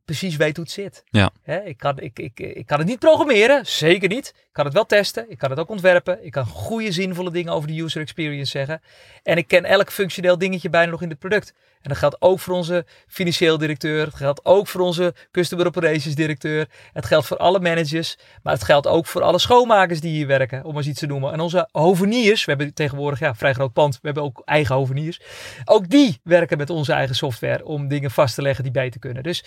[0.05, 1.03] precies weet hoe het zit.
[1.05, 1.31] Ja.
[1.41, 4.27] Hè, ik, kan, ik, ik, ik kan het niet programmeren, zeker niet.
[4.27, 6.25] Ik kan het wel testen, ik kan het ook ontwerpen.
[6.25, 8.81] Ik kan goede zinvolle dingen over de user experience zeggen.
[9.23, 11.53] En ik ken elk functioneel dingetje bijna nog in het product.
[11.85, 14.05] En dat geldt ook voor onze financieel directeur.
[14.05, 16.67] Het geldt ook voor onze customer operations directeur.
[16.93, 18.17] Het geldt voor alle managers.
[18.43, 20.63] Maar het geldt ook voor alle schoonmakers die hier werken.
[20.63, 21.33] Om eens iets te noemen.
[21.33, 22.45] En onze hoveniers.
[22.45, 23.93] We hebben tegenwoordig ja, vrij groot pand.
[23.93, 25.21] We hebben ook eigen hoveniers.
[25.65, 27.65] Ook die werken met onze eigen software.
[27.65, 29.23] Om dingen vast te leggen die beter kunnen.
[29.23, 29.43] Dus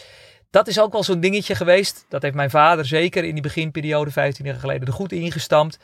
[0.51, 2.07] dat is ook wel zo'n dingetje geweest.
[2.09, 5.79] Dat heeft mijn vader zeker in die beginperiode 15 jaar geleden er goed ingestampt.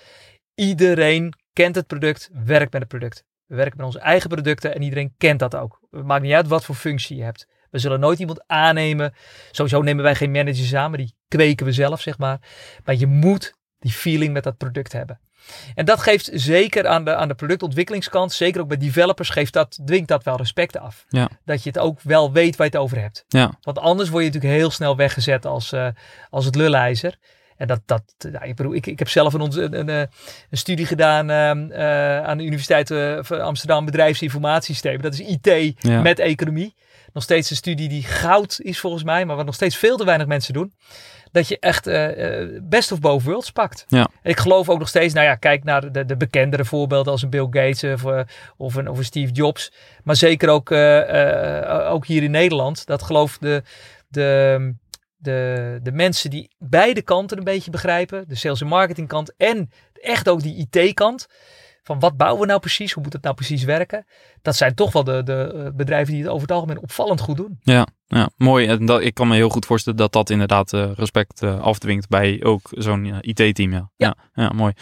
[0.55, 3.25] Iedereen kent het product, werkt met het product.
[3.47, 5.81] We werken met onze eigen producten en iedereen kent dat ook.
[5.95, 7.47] Het maakt niet uit wat voor functie je hebt.
[7.71, 9.15] We zullen nooit iemand aannemen.
[9.51, 12.39] Sowieso nemen wij geen managers aan, maar die kweken we zelf, zeg maar.
[12.85, 15.21] Maar je moet die feeling met dat product hebben.
[15.75, 19.81] En dat geeft zeker aan de, aan de productontwikkelingskant, zeker ook bij developers, geeft dat,
[19.85, 21.05] dwingt dat wel respect af.
[21.09, 21.29] Ja.
[21.45, 23.25] Dat je het ook wel weet waar je het over hebt.
[23.29, 25.89] Ja, Want anders word je natuurlijk heel snel weggezet als, eh,
[26.31, 27.19] als het lullijzer.
[27.57, 28.03] En dat, dat
[28.33, 29.99] ja, ik bedoel, ik, ik heb zelf een, een, een, eh,
[30.51, 35.03] een studie gedaan ehm, eh, aan de Universiteit eh, van Amsterdam Bedrijfsinformatiesystemen.
[35.03, 36.01] Dat is IT Ja.
[36.01, 36.75] met economie.
[37.13, 40.05] Nog steeds een studie die goud is volgens mij, maar wat nog steeds veel te
[40.05, 40.73] weinig mensen doen.
[41.33, 41.85] Dat je echt
[42.69, 43.85] best of both worlds pakt.
[43.89, 44.09] Ja.
[44.23, 47.23] En ik geloof ook nog steeds, nou ja, kijk naar de, de bekendere voorbeelden als
[47.23, 48.25] een Bill Gates of,
[48.57, 49.73] of, een, of een Steve Jobs.
[50.05, 50.73] Maar zeker ook,
[51.93, 52.87] ook hier in Nederland.
[52.87, 53.63] Dat geloof de,
[54.09, 54.75] de,
[55.25, 58.25] de, de mensen die beide kanten een beetje begrijpen.
[58.29, 61.27] De sales en marketing kant en echt ook die IT kant.
[61.83, 62.93] Van wat bouwen we nou precies?
[62.93, 64.07] Hoe moet het nou precies werken?
[64.43, 67.37] Dat zijn toch wel de, de eh, bedrijven die het over het algemeen opvallend goed
[67.37, 67.59] doen.
[67.63, 68.67] ja, ja mooi.
[68.67, 72.09] En dat, ik kan me heel goed voorstellen dat dat inderdaad eh, respect eh, afdwingt
[72.09, 73.73] bij ook zo'n IT-team.
[73.73, 73.91] Ja.
[73.97, 74.17] Ja.
[74.35, 74.73] Ja, mooi.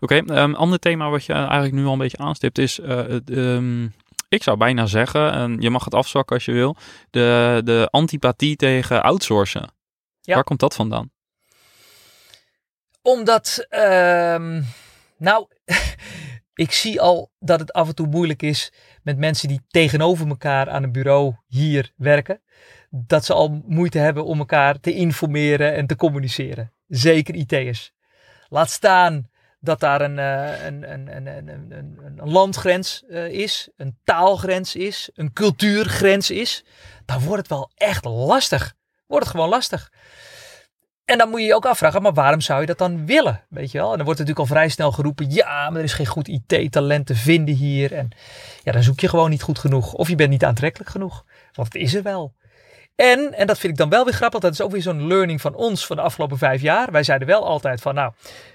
[0.00, 2.80] Oké, een ander thema wat je eigenlijk nu al een beetje aanstipt is...
[2.80, 3.88] eh, ehm,
[4.28, 6.76] ik zou bijna zeggen, en je mag het afzwakken als je wil,
[7.10, 9.70] de, de antipathie tegen outsourcen.
[10.28, 10.34] Ja.
[10.34, 11.10] Waar komt dat vandaan?
[13.02, 14.62] Omdat, ehm,
[15.16, 15.46] nou,
[16.54, 18.72] ik zie al dat het af en toe moeilijk is
[19.02, 22.42] met mensen die tegenover elkaar aan een bureau hier werken.
[22.90, 26.72] Dat ze al moeite hebben om elkaar te informeren en te communiceren.
[26.86, 27.92] Zeker IT'ers.
[28.48, 33.26] Laat staan dat daar een, eh, een, een, een, een, een, een- een landgrens eh,
[33.28, 36.64] is, een taalgrens is, een cultuurgrens is.
[37.04, 38.74] Dan wordt het wel echt lastig.
[39.06, 39.92] Wordt het gewoon lastig.
[41.08, 43.44] En dan moet je je ook afvragen, maar waarom zou je dat dan willen?
[43.48, 43.90] Weet je wel?
[43.90, 47.06] En dan wordt natuurlijk al vrij snel geroepen, ja, maar er is geen goed IT-talent
[47.06, 47.92] te vinden hier.
[47.92, 48.08] En
[48.62, 49.92] ja, dan zoek je gewoon niet goed genoeg.
[49.92, 51.24] Of je bent niet aantrekkelijk genoeg.
[51.52, 52.34] Want het is er wel.
[52.94, 55.40] En, en dat vind ik dan wel weer grappig, dat is ook weer zo'n learning
[55.40, 56.92] van ons van de afgelopen vijf jaar.
[56.92, 58.12] Wij zeiden wel altijd van, nou,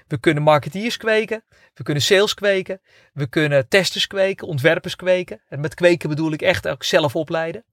[0.08, 1.44] we kunnen marketeers kweken,
[1.74, 2.80] we kunnen sales kweken,
[3.12, 5.40] we kunnen testers kweken, ontwerpers kweken.
[5.48, 7.64] En met kweken bedoel ik echt ook zelf opleiden.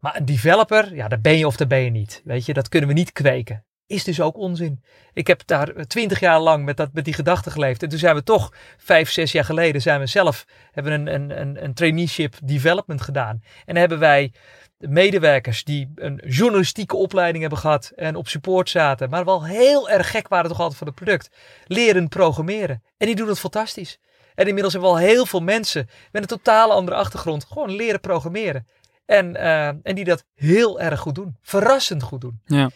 [0.00, 2.22] Maar een developer, ja, daar ben je of daar ben je niet.
[2.24, 4.82] Weet je, dat kunnen we niet kweken is dus ook onzin.
[5.12, 7.82] Ik heb daar twintig jaar lang met, dat, met die gedachte geleefd.
[7.82, 11.40] En toen zijn we toch, vijf, zes jaar geleden, zijn we zelf, hebben een, een,
[11.40, 13.42] een, een traineeship development gedaan.
[13.64, 14.32] En hebben wij
[14.78, 20.10] medewerkers die een journalistieke opleiding hebben gehad en op support zaten, maar wel heel erg
[20.10, 21.30] gek waren toch altijd van het product,
[21.64, 22.82] leren programmeren.
[22.96, 23.98] En die doen het fantastisch.
[24.34, 28.00] En inmiddels hebben we al heel veel mensen met een totaal andere achtergrond gewoon leren
[28.00, 28.66] programmeren.
[29.06, 31.36] En, uh, en die dat heel erg goed doen.
[31.42, 32.40] Verrassend goed doen.
[32.44, 32.70] Ja.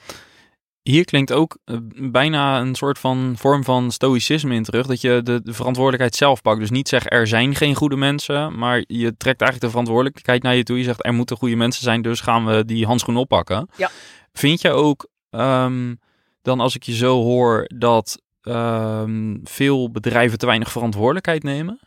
[0.90, 1.76] Hier klinkt ook uh,
[2.10, 4.86] bijna een soort van vorm van stoïcisme in terug.
[4.86, 6.60] Dat je de, de, verantwoordelijkheid zelf pakt.
[6.60, 8.58] Dus niet zeg er zijn geen goede mensen.
[8.58, 10.78] Maar je trekt eigenlijk de verantwoordelijkheid naar je toe.
[10.78, 12.02] Je zegt er moeten goede mensen zijn.
[12.02, 13.68] Dus gaan we die handschoen oppakken.
[13.76, 13.90] Ja.
[14.32, 16.00] Vind je ook um,
[16.42, 21.80] dan als ik je zo hoor dat um, veel bedrijven te weinig verantwoordelijkheid nemen?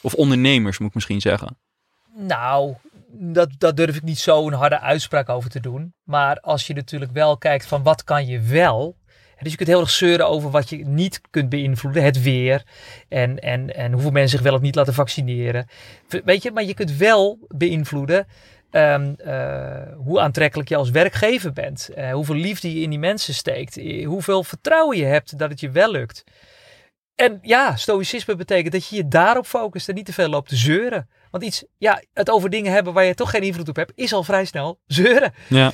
[0.00, 1.58] Of ondernemers moet ik misschien zeggen.
[2.14, 2.74] Nou,
[3.18, 5.94] dat, dat durf ik niet zo een harde uitspraak over te doen.
[6.04, 8.96] Maar als je natuurlijk wel kijkt van wat kan je wel.
[9.40, 12.02] Dus je kunt heel erg zeuren over wat je niet kunt beïnvloeden.
[12.02, 12.62] Het weer.
[13.08, 15.66] En, en, en hoeveel mensen zich wel of niet laten vaccineren.
[16.24, 18.26] Weet je, maar je kunt wel beïnvloeden
[18.70, 21.90] um, uh, hoe aantrekkelijk je als werkgever bent.
[21.96, 23.80] Uh, hoeveel liefde je in die mensen steekt.
[24.04, 26.24] Hoeveel vertrouwen je hebt dat het je wel lukt.
[27.14, 30.56] En ja, stoïcisme betekent dat je je daarop focust en niet te veel loopt te
[30.56, 31.08] zeuren.
[31.36, 34.12] Want iets, ja, het over dingen hebben waar je toch geen invloed op hebt, is
[34.12, 35.32] al vrij snel zeuren.
[35.48, 35.72] Ja.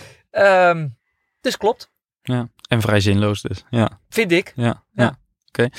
[0.70, 0.96] Um,
[1.40, 1.90] dus klopt.
[2.22, 3.64] Ja, en vrij zinloos dus.
[3.70, 4.00] Ja.
[4.08, 4.52] Vind ik.
[4.56, 4.82] Ja, ja.
[4.92, 5.18] ja.
[5.48, 5.70] oké.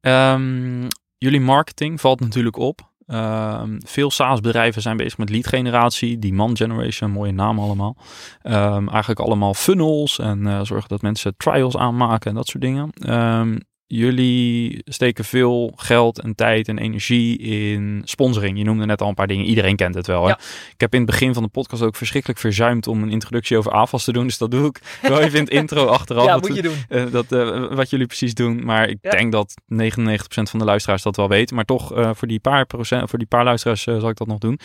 [0.00, 0.32] Okay.
[0.32, 2.92] Um, jullie marketing valt natuurlijk op.
[3.06, 7.96] Um, veel SaaS-bedrijven zijn bezig met lead generatie, demand generation, mooie naam allemaal.
[8.42, 13.12] Um, eigenlijk allemaal funnels en uh, zorgen dat mensen trials aanmaken en dat soort dingen.
[13.12, 18.58] Um, jullie steken veel geld en tijd en energie in sponsoring.
[18.58, 19.44] Je noemde net al een paar dingen.
[19.44, 20.22] Iedereen kent het wel.
[20.22, 20.28] Hè?
[20.28, 20.38] Ja.
[20.72, 23.72] Ik heb in het begin van de podcast ook verschrikkelijk verzuimd om een introductie over
[23.72, 24.24] AFAS te doen.
[24.24, 26.24] Dus dat doe ik wel even in het intro achteraf.
[26.26, 26.84] Ja, dat, moet je doen.
[26.88, 28.64] Uh, dat, uh, wat jullie precies doen.
[28.64, 29.10] Maar ik ja.
[29.10, 29.76] denk dat 99%
[30.26, 31.56] van de luisteraars dat wel weten.
[31.56, 34.38] Maar toch, uh, voor, die paar procent, voor die paar luisteraars zal ik dat nog
[34.38, 34.58] doen.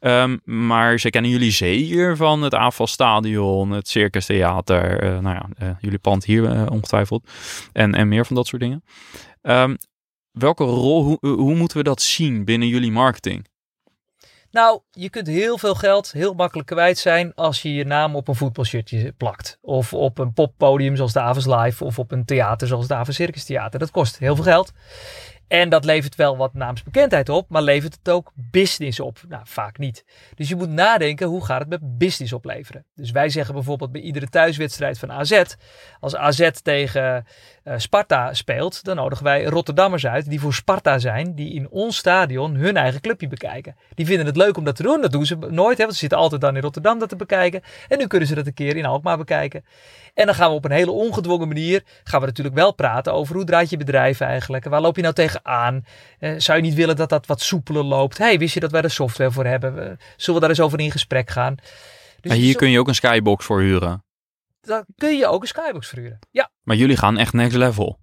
[0.00, 4.98] Um, maar ze kennen jullie zeker van het AFAS Stadion, het Circus Theater.
[5.22, 7.30] nou ja, jullie pand hier ongetwijfeld.
[7.72, 8.65] En, en meer van dat soort dingen.
[9.42, 9.76] Um,
[10.30, 13.46] welke rol, hoe, hoe moeten we dat zien binnen jullie marketing?
[14.50, 18.28] Nou, je kunt heel veel geld heel makkelijk kwijt zijn als je je naam op
[18.28, 19.58] een voetbalshirtje plakt.
[19.60, 23.44] Of op een poppodium zoals de Avens Live of op een theater zoals de Circus
[23.44, 23.78] Theater.
[23.78, 24.72] Dat kost heel veel geld.
[25.48, 29.18] En dat levert wel wat naamsbekendheid op, maar levert het ook business op?
[29.28, 30.04] Nou, vaak niet.
[30.34, 32.84] Dus je moet nadenken, hoe gaat het met business opleveren?
[32.94, 35.42] Dus wij zeggen bijvoorbeeld bij iedere thuiswedstrijd van AZ,
[36.00, 37.26] als AZ tegen
[37.64, 41.96] uh, Sparta speelt, dan nodigen wij Rotterdammers uit die voor Sparta zijn, die in ons
[41.96, 43.76] stadion hun eigen clubje bekijken.
[43.94, 46.00] Die vinden het leuk om dat te doen, dat doen ze nooit, hè, want ze
[46.00, 47.62] zitten altijd dan in Rotterdam dat te bekijken.
[47.88, 49.64] En nu kunnen ze dat een keer in Alkmaar bekijken.
[50.16, 53.34] En dan gaan we op een hele ongedwongen manier, gaan we natuurlijk wel praten over
[53.34, 55.84] hoe draait je bedrijf eigenlijk, en waar loop je nou tegenaan?
[56.20, 58.18] Uh, zou je niet willen dat dat wat soepeler loopt?
[58.18, 59.74] hey, wist je dat wij er software voor hebben?
[59.74, 59.82] Uh,
[60.16, 61.54] zullen we daar eens over in gesprek gaan?
[61.54, 62.58] Dus maar hier zo...
[62.58, 64.04] kun je ook een skybox voor huren.
[64.60, 66.18] Dan kun je ook een skybox verhuren.
[66.30, 66.50] Ja.
[66.62, 67.98] Maar jullie gaan echt next level.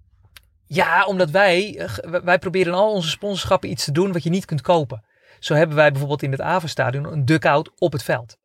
[0.66, 1.88] Ja, omdat wij,
[2.24, 5.04] wij proberen in al onze sponsorschappen iets te doen wat je niet kunt kopen.
[5.38, 8.36] Zo hebben wij bijvoorbeeld in het Avenstadion een dugout op het veld.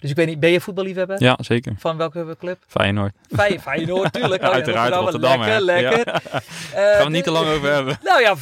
[0.00, 1.22] Dus ik weet niet, ben je voetballiefhebber?
[1.22, 1.72] Ja, zeker.
[1.78, 2.58] Van welke club?
[2.66, 3.12] Feyenoord.
[3.36, 4.42] Fey, Feyenoord, tuurlijk.
[4.50, 5.40] Oh, Uiteraard Rotterdam.
[5.40, 5.98] Lekker, lekker.
[6.06, 6.20] Ja.
[6.74, 7.98] Uh, Gaan we niet te lang over hebben.
[8.02, 8.34] Nou ja,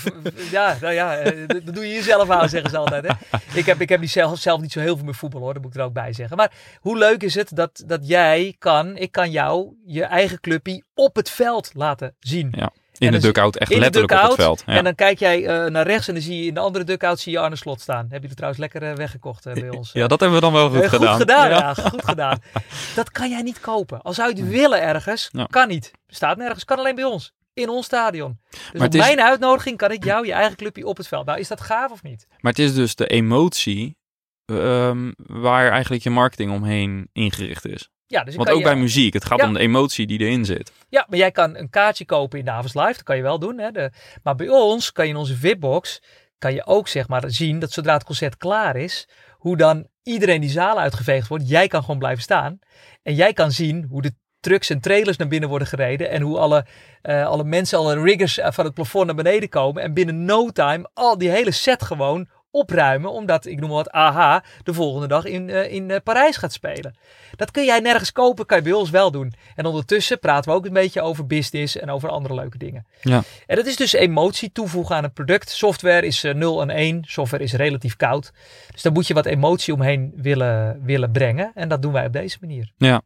[0.51, 3.07] ja, nou ja dat doe je jezelf aan, zeggen ze altijd.
[3.07, 3.39] Hè?
[3.55, 5.63] Ik, heb, ik heb niet zelf, zelf niet zo heel veel met voetbal hoor, dat
[5.63, 6.37] moet ik er ook bij zeggen.
[6.37, 10.83] Maar hoe leuk is het dat, dat jij kan, ik kan jou, je eigen clubje
[10.95, 12.49] op het veld laten zien.
[12.57, 12.71] Ja.
[12.99, 14.63] In de dugout, echt letterlijk op het veld.
[14.67, 14.73] Ja.
[14.73, 17.21] En dan kijk jij uh, naar rechts en dan zie je in de andere dugout
[17.21, 18.07] zie je Arne Slot staan.
[18.11, 19.93] Heb je er trouwens lekker uh, weggekocht uh, bij ons?
[19.93, 21.09] Ja, dat hebben we dan wel goed gedaan.
[21.09, 21.57] Goed gedaan, ja.
[21.57, 21.75] ja.
[21.75, 22.39] goed gedaan.
[22.95, 24.03] Dat kan jij niet kopen.
[24.03, 25.45] Al zou je het willen ergens, ja.
[25.45, 25.91] kan niet.
[26.07, 27.33] Staat nergens, kan alleen bij ons.
[27.55, 28.39] In ons stadion.
[28.51, 29.01] Dus maar op is...
[29.01, 31.27] mijn uitnodiging kan ik jou je eigen clubje op het veld.
[31.27, 32.27] Nou, is dat gaaf of niet?
[32.41, 33.97] Maar het is dus de emotie
[34.45, 37.91] um, waar eigenlijk je marketing omheen ingericht is.
[38.11, 39.47] Ja, dus Want ook je, bij muziek, het gaat ja.
[39.47, 40.73] om de emotie die erin zit.
[40.89, 43.39] Ja, maar jij kan een kaartje kopen in de Avonds Live, dat kan je wel
[43.39, 43.59] doen.
[43.59, 43.71] Hè?
[43.71, 43.91] De,
[44.23, 46.03] maar bij ons kan je in onze VIP-box,
[46.39, 50.41] kan je ook zeg maar zien dat zodra het concert klaar is, hoe dan iedereen
[50.41, 52.59] die zaal uitgeveegd wordt, jij kan gewoon blijven staan.
[53.03, 56.11] En jij kan zien hoe de trucks en trailers naar binnen worden gereden.
[56.11, 56.67] En hoe alle,
[57.03, 59.83] uh, alle mensen, alle riggers van het plafond naar beneden komen.
[59.83, 63.11] En binnen no time al die hele set gewoon opruimen.
[63.11, 66.53] Omdat, ik noem maar wat, AHA de volgende dag in, uh, in uh, Parijs gaat
[66.53, 66.97] spelen.
[67.37, 69.33] Dat kun jij nergens kopen, kan je bij ons wel doen.
[69.55, 72.87] En ondertussen praten we ook een beetje over business en over andere leuke dingen.
[73.01, 73.23] Ja.
[73.47, 75.51] En dat is dus emotie toevoegen aan het product.
[75.51, 77.03] Software is uh, 0 en 1.
[77.07, 78.33] Software is relatief koud.
[78.73, 81.51] Dus daar moet je wat emotie omheen willen, willen brengen.
[81.55, 82.73] En dat doen wij op deze manier.
[82.77, 83.03] Ja.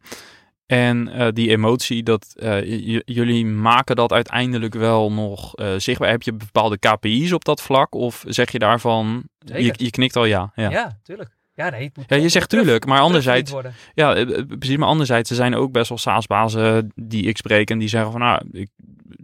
[0.73, 6.09] En uh, die emotie, dat, uh, jullie maken dat uiteindelijk wel nog uh, zichtbaar.
[6.09, 7.95] Heb je bepaalde KPI's op dat vlak?
[7.95, 10.51] Of zeg je daarvan, je, je, knikt al ja?
[10.55, 11.29] Ja, ja tuurlijk.
[11.55, 13.53] Ja, nee, het moet Ja, je zegt tuurlijk, maar anderzijds,
[13.93, 17.69] ja, eh, eh, precies, maar anderzijds, er zijn ook best wel SaaS-bazen die ik spreek
[17.69, 18.69] en die zeggen van, nou, ik,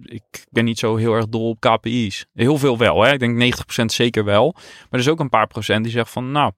[0.04, 2.26] ik ben niet zo heel erg dol op KPI's.
[2.34, 3.14] Heel veel wel, hè.
[3.14, 4.52] Ik denk 90% zeker wel.
[4.56, 6.52] Maar er is ook een paar procent die zegt van, nou,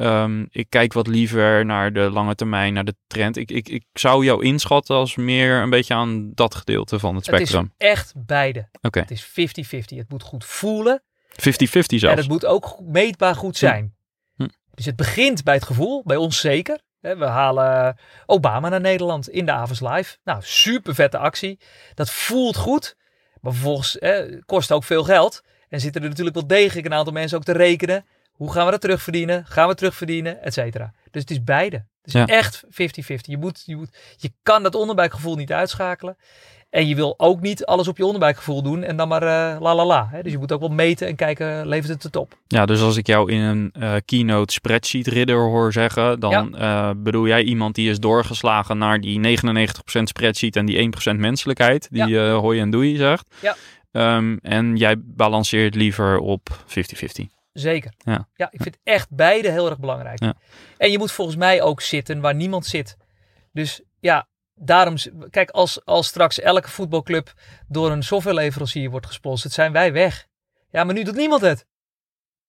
[0.00, 3.36] ehm, ik kijk wat liever naar de lange termijn, naar de trend.
[3.36, 7.26] Ik, ik, ik zou jou inschatten als meer een beetje aan dat gedeelte van het
[7.26, 7.72] Het is spectrum.
[7.76, 8.68] echt beide.
[8.82, 9.96] Oké, Het is 50-50.
[9.96, 12.16] Het moet goed voelen 50-50 en zelfs.
[12.20, 13.94] het moet ook meetbaar goed zijn.
[14.36, 14.48] Hm.
[14.74, 16.80] Dus het begint bij het gevoel, bij ons zeker.
[17.00, 17.96] We halen
[18.26, 20.16] Obama naar Nederland in de Avonds Live.
[20.24, 21.58] Nou, super vette actie.
[21.94, 22.96] Dat voelt goed.
[23.40, 25.42] Maar vervolgens hè, kost ook veel geld.
[25.68, 28.04] En zitten er natuurlijk wel degelijk een aantal mensen ook te rekenen.
[28.40, 29.44] Hoe gaan we dat terugverdienen?
[29.46, 30.42] Gaan we terugverdienen?
[30.42, 30.92] Et cetera.
[31.10, 31.76] Dus het is beide.
[31.76, 32.26] Het is Ja.
[32.26, 32.68] echt 50-50.
[33.20, 36.16] Je, moet, je, moet, je kan dat onderbuikgevoel niet uitschakelen.
[36.70, 39.74] En je wil ook niet alles op je onderbuikgevoel doen en dan maar eh, la
[39.74, 40.10] la la.
[40.22, 42.38] Dus je moet ook wel meten en kijken, levert het het op?
[42.46, 46.90] Ja, dus als ik jou in een eh, keynote spreadsheet ridder hoor zeggen, dan eh,
[46.96, 52.20] bedoel jij iemand die is doorgeslagen naar die 99% spreadsheet en die 1% menselijkheid, die
[52.20, 53.34] eh hoi en doei zegt.
[53.42, 53.56] Ja.
[53.92, 57.38] Ehm, en jij balanceert liever op 50-50.
[57.52, 57.92] Zeker.
[58.04, 58.28] Ja.
[58.50, 60.22] ik vind echt beide heel erg belangrijk.
[60.22, 60.34] Ja.
[60.76, 62.96] En je moet volgens mij ook zitten waar niemand zit.
[63.52, 64.96] Dus ja, daarom,
[65.30, 67.32] kijk, als, als straks elke voetbalclub
[67.68, 70.26] door een softwareleverancier wordt gesponsord, zijn wij weg.
[70.70, 71.66] Ja, maar nu doet niemand het.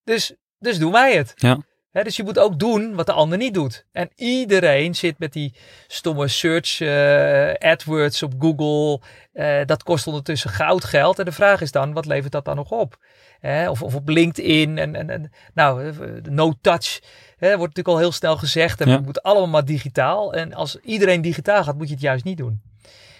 [0.04, 1.32] Dus, dus doen wij het.
[1.36, 1.58] Ja.
[1.92, 3.86] Dus je moet ook doen wat de ander niet doet.
[3.92, 5.54] En iedereen zit met die
[5.86, 9.00] stomme search eh, AdWords op Google.
[9.32, 11.18] Eh, dat kost ondertussen goud geld.
[11.18, 12.96] En de vraag is dan, wat levert dat dan nog op?
[13.42, 14.78] Hè, of, of op LinkedIn.
[14.78, 15.96] En, en, en nou, eh,
[16.30, 17.00] no touch.
[17.36, 18.80] Hè, wordt natuurlijk al heel snel gezegd.
[18.80, 18.94] En Ja.
[18.96, 20.34] het moet allemaal maar digitaal.
[20.34, 22.62] En als iedereen digitaal gaat, moet je het juist niet doen.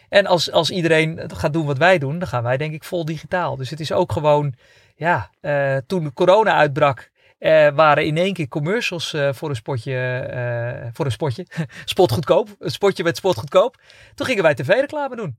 [0.09, 3.05] En als, als iedereen gaat doen wat wij doen, dan gaan wij denk ik vol
[3.05, 3.57] digitaal.
[3.57, 4.55] Dus het is ook gewoon,
[4.97, 11.05] ja, eh, toen corona uitbrak, eh, waren in één keer commercials voor een spotje, voor
[11.05, 11.47] een spotje,
[11.85, 12.49] spot goedkoop.
[12.59, 13.81] Een spotje met spot goedkoop.
[14.15, 15.39] Toen gingen wij tv-reclame doen.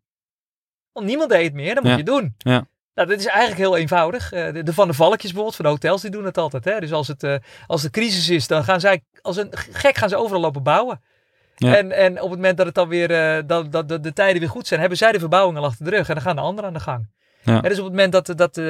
[0.92, 1.98] Want niemand deed het meer, dat moet Ja.
[1.98, 2.34] je doen.
[2.38, 2.68] Ja.
[2.96, 4.32] Nou, dit is eigenlijk heel eenvoudig.
[4.32, 6.66] Eh, de, de Van de Valkjes bijvoorbeeld, van de hotels, die doen het altijd.
[6.66, 6.80] Hè?
[6.80, 7.36] Dus als het, eh,
[7.68, 11.02] als de crisis is, dan gaan zij, als een gek gaan ze overal lopen bouwen.
[11.56, 11.78] Ja.
[11.78, 14.40] En, en op het moment dat het dan weer, eh, dat, dat, dat de tijden
[14.40, 16.08] weer goed zijn, hebben zij de verbouwing al achter de rug.
[16.08, 17.08] En dan gaan de anderen aan de gang.
[17.42, 17.62] Ja.
[17.62, 18.62] En dus op het moment dat, dat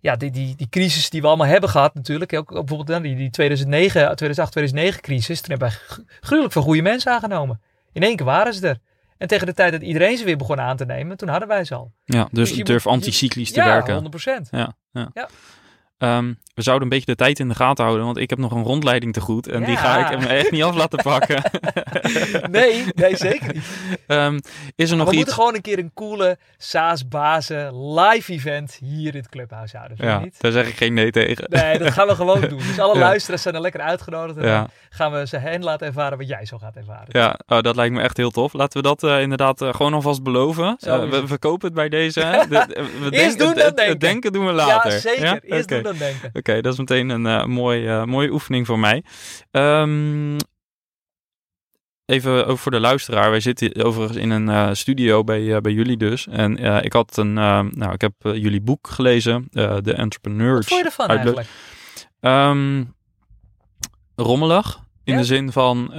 [0.00, 2.32] ja, die, die, die crisis die we allemaal hebben gehad natuurlijk.
[2.32, 5.40] Ook, bijvoorbeeld nou, die, die 2009, 2008, 2009 crisis.
[5.40, 7.60] Toen hebben wij gr- gruwelijk veel goede mensen aangenomen.
[7.92, 8.78] In één keer waren ze er.
[9.18, 11.64] En tegen de tijd dat iedereen ze weer begon aan te nemen, toen hadden wij
[11.64, 11.92] ze al.
[12.04, 13.92] Ja, dus, Dus durf moet- anticyclisch te ja, werken.
[13.92, 14.48] 100 procent.
[14.50, 15.10] Ja, ja.
[15.14, 15.28] Ja.
[16.04, 18.52] Ehm, we zouden een beetje de tijd in de gaten houden, want ik heb nog
[18.52, 19.48] een rondleiding te goed.
[19.48, 21.42] En die ga ik hem echt niet af laten pakken.
[22.50, 23.64] Nee, nee, zeker niet.
[24.06, 24.38] Ehm,
[24.76, 25.16] is er nog we iets?
[25.18, 29.96] moeten gewoon een keer een coole SaaS-bazen live event hier in het clubhuis houden.
[30.00, 30.40] Ja, niet?
[30.40, 31.44] daar zeg ik geen nee tegen.
[31.48, 32.58] Nee, dat gaan we gewoon doen.
[32.58, 33.00] Dus alle Ja.
[33.00, 34.38] luisteraars zijn er lekker uitgenodigd.
[34.38, 34.58] En Ja.
[34.58, 37.06] dan gaan we ze hen laten ervaren wat jij zo gaat ervaren.
[37.08, 38.52] Ja, oh, dat lijkt me echt heel tof.
[38.52, 40.76] Laten we dat eh, inderdaad eh, gewoon alvast beloven.
[40.80, 42.20] Eh, we verkopen het bij deze.
[42.48, 43.86] De- we Eerst doen, dan denken.
[43.86, 44.92] Het denken doen we later.
[44.92, 45.40] Ja, zeker.
[45.44, 45.82] Eerst Oké.
[45.82, 46.30] doen denken.
[46.32, 49.02] Oké, dat is meteen een eh, mooi, eh, mooie oefening voor mij.
[49.50, 50.36] Ehm,
[52.06, 53.30] even ook voor de luisteraar.
[53.30, 56.26] Wij zitten overigens in een eh, studio bij, bij jullie dus.
[56.26, 60.54] En ik had een, eh, nou, ik heb jullie boek gelezen, The Entrepreneurs.
[60.56, 61.48] Wat vond je ervan eigenlijk?
[62.20, 62.84] Ehm,
[64.16, 64.82] rommelig.
[65.04, 65.18] In Ja?
[65.18, 65.90] de zin van,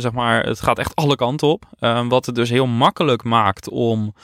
[0.00, 1.64] zeg maar, het gaat echt alle kanten op.
[1.78, 4.14] Ehm, wat het dus heel makkelijk maakt om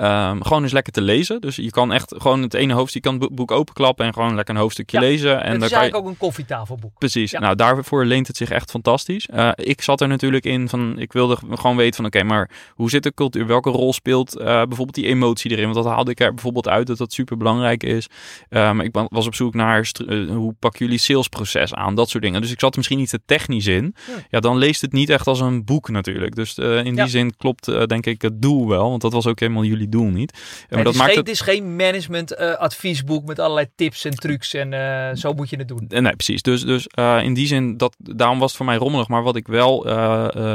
[0.00, 1.40] ehm, gewoon eens lekker te lezen.
[1.40, 4.12] Dus je kan echt gewoon het ene hoofdstuk, je kan het bo- boek openklappen en
[4.12, 5.42] gewoon lekker een hoofdstukje Ja, lezen.
[5.42, 6.98] En het is je, eigenlijk ook een koffietafelboek.
[6.98, 7.30] Precies.
[7.30, 7.40] Ja.
[7.40, 9.26] Nou, daarvoor leent het zich echt fantastisch.
[9.26, 12.90] Eh, ik zat er natuurlijk in van, ik wilde gewoon weten van, oké, maar hoe
[12.90, 13.46] zit de cultuur?
[13.46, 15.64] Welke rol speelt eh, bijvoorbeeld die emotie erin?
[15.64, 18.06] Want dat haalde ik er bijvoorbeeld uit dat dat super belangrijk is.
[18.48, 19.90] Eh, ik wa- was op zoek naar
[20.28, 21.94] hoe pakken jullie salesproces aan?
[21.94, 22.40] Dat soort dingen.
[22.40, 23.94] Dus ik zat er misschien niet te technisch in.
[24.04, 24.10] Hm.
[24.30, 26.34] Ja, dan leest het niet echt als een boek natuurlijk.
[26.34, 28.88] Dus in die zin klopt denk ik het doel wel.
[28.90, 30.32] Want dat was ook helemaal jullie doel niet.
[30.32, 31.28] Nee, maar het, dat is maakt geen, het...
[31.28, 34.54] het is geen management eh, adviesboek met allerlei tips en trucs.
[34.54, 35.86] En eh, zo moet je het doen.
[35.88, 36.42] Eh, Nee, precies.
[36.42, 36.86] Dus, dus
[37.22, 39.08] in die zin, dat, daarom was het voor mij rommelig.
[39.08, 39.84] Maar wat ik wel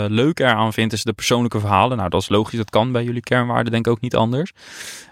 [0.10, 1.98] leuk eraan vind, is de persoonlijke verhalen.
[1.98, 2.58] Nou, dat is logisch.
[2.58, 4.52] Dat kan bij jullie kernwaarden denk ik ook niet anders.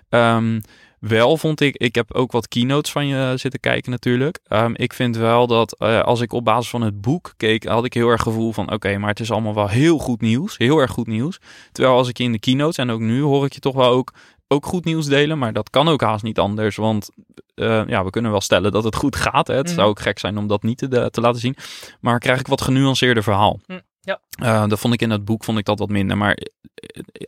[0.10, 0.60] Ehm,
[1.08, 4.40] wel vond ik, ik heb ook wat keynotes van je zitten kijken natuurlijk.
[4.48, 7.86] Ehm, ik vind wel dat eh, als ik op basis van het boek keek, had
[7.86, 10.58] ik heel erg gevoel van oké, maar het is allemaal wel heel goed nieuws.
[10.58, 11.40] Heel erg goed nieuws.
[11.72, 13.90] Terwijl als ik je in de keynotes en ook nu hoor ik je toch wel
[13.90, 14.14] ook,
[14.48, 15.38] ook goed nieuws delen.
[15.38, 16.76] Maar dat kan ook haast niet anders.
[16.76, 17.10] Want
[17.56, 19.48] eh, ja, we kunnen wel stellen dat het goed gaat.
[19.48, 19.56] Hè.
[19.56, 19.76] Het Mhm.
[19.76, 21.56] zou ook gek zijn om dat niet te, te laten zien.
[22.02, 23.60] Maar krijg ik wat genuanceerder verhaal.
[23.66, 23.80] Hm.
[24.06, 24.20] Ja.
[24.44, 26.38] Uh, dat vond ik in het boek vond ik dat wat minder, maar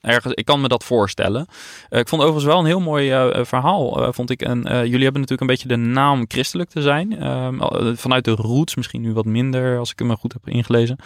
[0.01, 1.47] ergens, ik kan me dat voorstellen.
[1.89, 3.09] Uh, ik vond overigens wel een heel mooi
[3.45, 4.41] verhaal, vond ik.
[4.41, 7.19] En jullie hebben natuurlijk een beetje de naam christelijk te zijn.
[7.19, 10.97] Ehm, vanuit de roots, misschien nu wat minder, als ik hem goed heb ingelezen.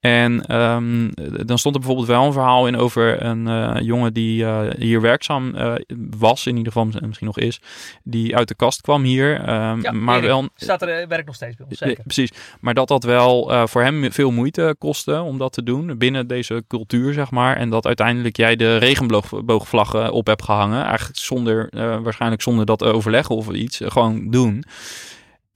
[0.00, 1.10] En um,
[1.46, 5.00] dan stond er bijvoorbeeld wel een verhaal in over een uh, jongen die uh, hier
[5.00, 5.74] werkzaam uh,
[6.18, 7.60] was, in ieder geval misschien nog is,
[8.02, 9.40] die uit de kast kwam hier.
[9.40, 12.02] Um, ja, maar wel, staat er werkt nog steeds bij ons, zeker.
[12.02, 16.26] Precies, maar dat dat wel voor hem veel moeite kostte om dat te doen binnen
[16.26, 17.56] deze cultuur, zeg maar.
[17.56, 21.68] En dat uiteindelijk jij de regenboogvlaggen op hebt gehangen, eigenlijk zonder,
[22.02, 24.64] waarschijnlijk zonder dat overleggen of iets, gewoon doen.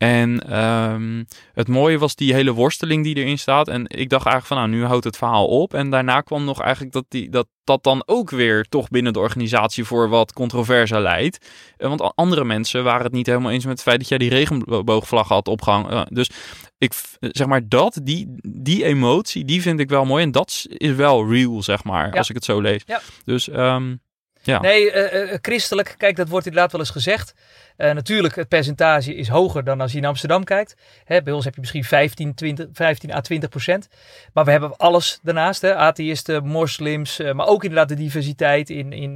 [0.02, 3.68] En um, het mooie was die hele worsteling die erin staat.
[3.68, 5.74] En ik dacht eigenlijk van, nou, nu houdt het verhaal op.
[5.74, 9.18] En daarna kwam nog eigenlijk dat die, dat, dat dan ook weer toch binnen de
[9.18, 11.46] organisatie voor wat controverse leidt.
[11.76, 14.30] Eh, want andere mensen waren het niet helemaal eens met het feit dat jij die
[14.30, 16.06] regenboogvlag had opgehangen.
[16.10, 16.30] Dus
[16.78, 20.22] ik zeg maar dat, die, die emotie, die vind ik wel mooi.
[20.22, 22.82] En dat is wel real, zeg maar, als ik het zo lees.
[22.86, 23.00] Ja.
[23.24, 24.00] Dus um,
[24.42, 24.60] ja.
[24.60, 27.34] Nee, uh, uh, christelijk, kijk, dat wordt inderdaad wel eens gezegd.
[27.76, 30.76] Uh, natuurlijk, het percentage is hoger dan als je in Amsterdam kijkt.
[31.04, 33.88] Hè, bij ons heb je misschien 15, 20, 15 à 20 procent.
[34.32, 35.62] Maar we hebben alles daarnaast.
[35.62, 39.14] Hè, atheïsten, moslims, maar ook inderdaad de diversiteit in, in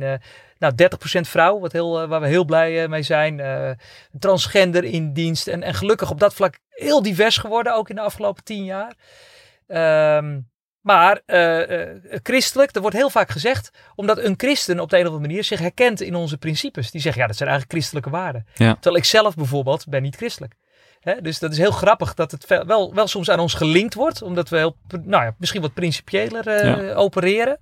[0.58, 3.42] nou, 30 procent vrouw, wat heel, waar we heel blij mee zijn.
[4.18, 5.46] transgender in dienst.
[5.46, 8.94] En, en gelukkig op dat vlak heel divers geworden, ook in de afgelopen tien jaar.
[9.66, 10.38] Ehm
[10.86, 11.88] maar uh, uh,
[12.22, 15.44] christelijk, dat wordt heel vaak gezegd, omdat een christen op de een of andere manier
[15.44, 16.90] zich herkent in onze principes.
[16.90, 18.46] Die zeggen, ja, dat zijn eigenlijk christelijke waarden.
[18.54, 18.74] Ja.
[18.74, 20.54] Terwijl ik zelf bijvoorbeeld ben niet christelijk.
[21.00, 21.20] Hè?
[21.20, 24.48] Dus dat is heel grappig dat het wel, wel soms aan ons gelinkt wordt, omdat
[24.48, 26.94] we heel, nou ja, misschien wat principiëler uh, ja.
[26.94, 27.58] opereren.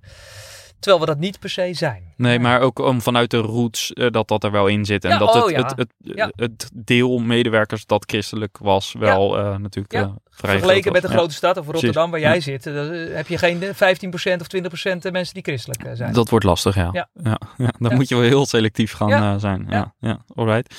[0.79, 2.13] Terwijl we dat niet per se zijn.
[2.17, 5.03] Nee, maar ook om vanuit de roots uh, dat dat er wel in zit.
[5.03, 6.25] En ja, dat oh, het, ja.
[6.25, 11.33] het, het, deel medewerkers dat christelijk was wel uh, natuurlijk uh, Vergeleken met een grote
[11.33, 12.63] stad of Rotterdam waar jij zit,
[13.13, 13.65] heb je geen 15%
[14.41, 14.47] of
[15.07, 16.13] 20% mensen die christelijk zijn.
[16.13, 17.07] Dat wordt lastig, ja.
[17.13, 17.39] Ja.
[17.79, 19.65] Dan moet je wel heel selectief gaan eh, zijn.
[19.69, 19.93] Ja, Ja.
[19.99, 20.19] ja.
[20.35, 20.75] alright.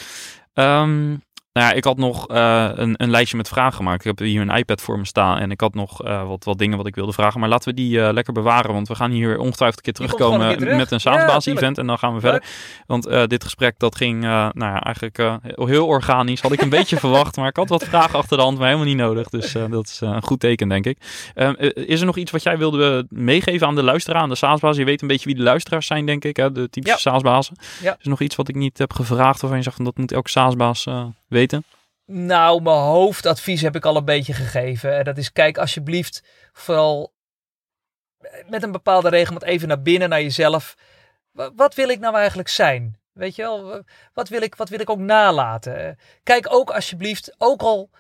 [0.55, 1.15] Ehm,
[1.57, 4.05] nou ja, ik had nog eh, een, een lijstje met vragen gemaakt.
[4.05, 6.59] Ik heb hier een iPad voor me staan en ik had nog eh, wat, wat
[6.59, 7.41] dingen wat ik wilde vragen.
[7.41, 10.41] Maar laten we die eh, lekker bewaren, want we gaan hier ongetwijfeld een keer terugkomen
[10.41, 10.77] een keer terug.
[10.77, 12.45] met een Ja, SaaSbaas-event en dan gaan we verder.
[12.87, 15.19] Want dit gesprek dat ging nou ja, eigenlijk
[15.55, 16.41] heel, organisch.
[16.41, 18.89] Had ik een beetje verwacht, maar ik had wat vragen achter de hand, maar helemaal
[18.89, 19.29] niet nodig.
[19.29, 20.99] Dus dat is een goed teken, denk ik.
[21.35, 24.35] Ehm, eh, is er nog iets wat jij wilde meegeven aan de luisteraar, aan de
[24.35, 24.77] SaaSbaas?
[24.77, 26.53] Je weet een beetje wie de luisteraars zijn, denk ik, hè?
[26.53, 27.13] de typische Ja.
[27.13, 27.57] SaaSbazen.
[27.83, 27.93] Ja.
[27.93, 30.13] Is er nog iets wat ik niet heb gevraagd waarvan je zegt van dat moet
[30.13, 30.87] elke SaaSbaas
[31.29, 31.65] weten?
[32.05, 34.97] Nou, mijn hoofdadvies heb ik al een beetje gegeven.
[34.97, 36.23] En dat is, kijk alsjeblieft
[36.53, 37.15] vooral
[38.49, 40.75] met een bepaalde regelmaat even naar binnen, naar jezelf.
[41.31, 42.99] Wa- Wat wil ik nou eigenlijk zijn?
[43.13, 43.83] Weet je wel,
[44.15, 45.99] wat wil ik, wat wil ik ook nalaten?
[46.23, 47.91] Kijk ook alsjeblieft, ook al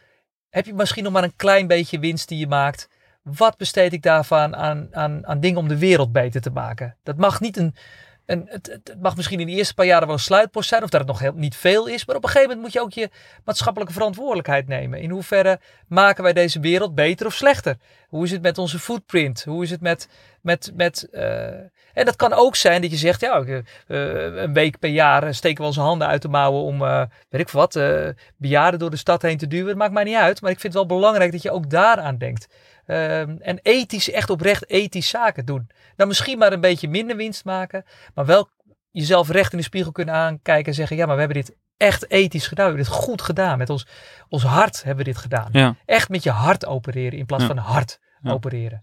[0.48, 2.88] heb je misschien nog maar een klein beetje winst die je maakt.
[3.22, 6.96] Wat besteed ik daarvan aan, aan, aan dingen om de wereld beter te maken?
[7.02, 7.74] Dat mag niet een,
[8.26, 11.00] een het, mag misschien in de eerste paar jaren wel een sluitpost zijn, of dat
[11.00, 12.06] het nog heel, niet veel is.
[12.06, 13.10] Maar op een gegeven moment moet je ook je
[13.44, 15.00] maatschappelijke verantwoordelijkheid nemen.
[15.00, 17.76] In hoeverre maken wij deze wereld beter of slechter?
[18.08, 19.44] Hoe is het met onze footprint?
[19.44, 20.08] Hoe is het met.
[20.40, 21.46] met, met eh,
[21.94, 25.60] en dat kan ook zijn dat je zegt: ja, eh, een week per jaar steken
[25.60, 27.80] we onze handen uit de mouwen om, eh, weet ik wat,
[28.36, 29.66] bejaarden door de stad heen te duwen.
[29.66, 32.18] Dat maakt mij niet uit, maar ik vind het wel belangrijk dat je ook daaraan
[32.18, 32.46] denkt.
[32.86, 35.70] Ehm, en ethisch, echt oprecht ethisch zaken doen.
[35.96, 37.84] Dan misschien maar een beetje minder winst maken,
[38.14, 38.48] maar wel
[38.90, 42.10] jezelf recht in de spiegel kunnen aankijken en zeggen: ja, maar we hebben dit echt
[42.10, 42.66] ethisch gedaan.
[42.70, 43.58] We hebben dit goed gedaan.
[43.58, 43.86] Met ons,
[44.28, 45.48] ons hart hebben we dit gedaan.
[45.52, 45.74] Ja.
[45.84, 47.48] Echt met je hart opereren in plaats Ja.
[47.48, 48.32] van hard Ja.
[48.32, 48.80] opereren.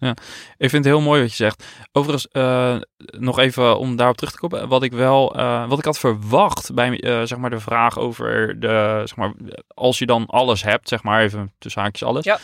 [0.58, 1.66] Ik vind het heel mooi wat je zegt.
[1.92, 4.68] Overigens, eh, nog even om daarop terug te komen.
[4.68, 8.60] Wat ik wel, eh, wat ik had verwacht bij eh, zeg maar de vraag over
[8.60, 9.34] de, zeg maar,
[9.68, 12.24] als je dan alles hebt, zeg maar even tussen haakjes alles.
[12.24, 12.40] Ja.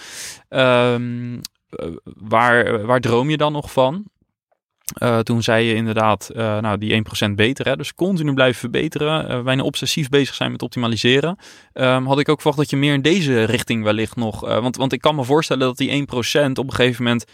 [0.49, 4.05] Ehm, eh, waar, waar droom je dan nog van?
[4.93, 7.65] Eh, toen zei je inderdaad, eh, nou die 1% beter.
[7.65, 7.75] Hè?
[7.75, 9.29] Dus continu blijven verbeteren.
[9.29, 11.37] eh, bijna obsessief bezig zijn met optimaliseren.
[11.73, 14.39] Ehm, had ik ook verwacht dat je meer in deze richting wellicht nog...
[14.39, 17.25] want, want ik kan me voorstellen dat die 1% op een gegeven moment...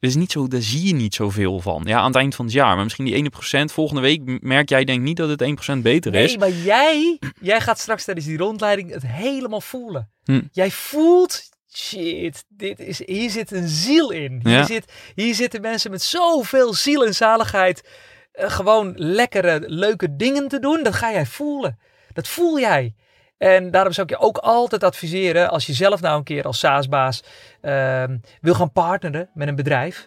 [0.00, 1.82] Is niet zo, daar zie je niet zoveel van.
[1.84, 2.74] Ja, aan het eind van het jaar.
[2.74, 3.72] Maar misschien die ene procent.
[3.72, 6.28] Volgende week merk jij denk niet dat het 1% beter is.
[6.28, 10.10] Nee, maar jij, jij gaat straks tijdens die rondleiding het helemaal voelen.
[10.24, 10.40] Hm.
[10.52, 14.40] Jij voelt, shit, dit is, hier zit een ziel in.
[14.42, 14.64] Hier, Ja.
[14.64, 17.88] zit, hier zitten mensen met zoveel ziel en zaligheid
[18.32, 20.82] eh, gewoon lekkere, leuke dingen te doen.
[20.82, 21.78] Dat ga jij voelen.
[22.12, 22.94] Dat voel jij.
[23.38, 26.58] En daarom zou ik je ook altijd adviseren, als je zelf nou een keer als
[26.58, 27.22] SaaS-baas
[27.60, 30.06] ehm, wil gaan partneren met een bedrijf,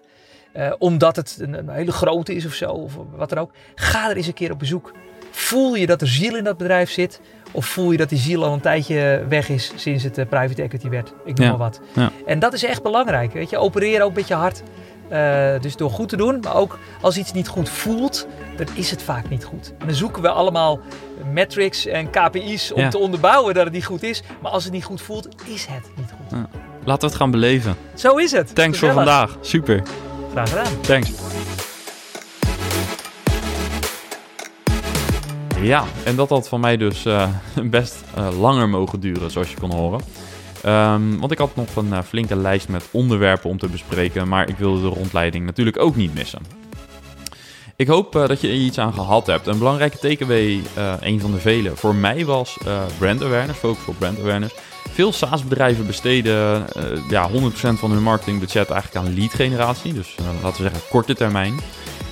[0.53, 4.09] eh, omdat het een, een hele grote is of zo, of wat dan ook, ga
[4.09, 4.91] er eens een keer op bezoek.
[5.31, 7.21] Voel je dat er ziel in dat bedrijf zit?
[7.51, 10.61] Of voel je dat die ziel al een tijdje weg is sinds het eh, private
[10.61, 11.13] equity werd?
[11.25, 11.49] Ik noem Ja.
[11.49, 11.79] maar wat.
[11.93, 12.11] Ja.
[12.25, 13.33] En dat is echt belangrijk.
[13.33, 14.63] Weet je, opereren ook met je hart.
[15.09, 18.27] Eh, dus door goed te doen, maar ook als iets niet goed voelt,
[18.57, 19.73] dan is het vaak niet goed.
[19.79, 20.79] En dan zoeken we allemaal
[21.33, 22.89] metrics en KPI's om Ja.
[22.89, 24.23] te onderbouwen dat het niet goed is.
[24.41, 26.39] Maar als het niet goed voelt, is het niet goed.
[26.83, 27.75] Laten we het gaan beleven.
[27.93, 28.55] Zo is het.
[28.55, 29.37] Thanks voor vandaag.
[29.41, 29.81] Super.
[30.31, 30.81] Graag gedaan.
[30.81, 31.09] Thanks.
[35.61, 37.29] Ja, en dat had van mij dus eh,
[37.63, 40.01] best eh, langer mogen duren, zoals je kon horen.
[40.63, 44.49] Ehm, want ik had nog een eh, flinke lijst met onderwerpen om te bespreken, maar
[44.49, 46.41] ik wilde de rondleiding natuurlijk ook niet missen.
[47.75, 49.47] Ik hoop dat je er iets aan gehad hebt.
[49.47, 50.61] Een belangrijke takeaway,
[50.99, 52.57] een van de vele, voor mij was
[52.97, 54.55] brand awareness, focus op brand awareness.
[54.89, 56.65] Veel SaaS-bedrijven besteden
[57.09, 59.93] ja, 100% van hun marketingbudget eigenlijk aan lead generatie.
[59.93, 61.59] Dus laten we zeggen korte termijn.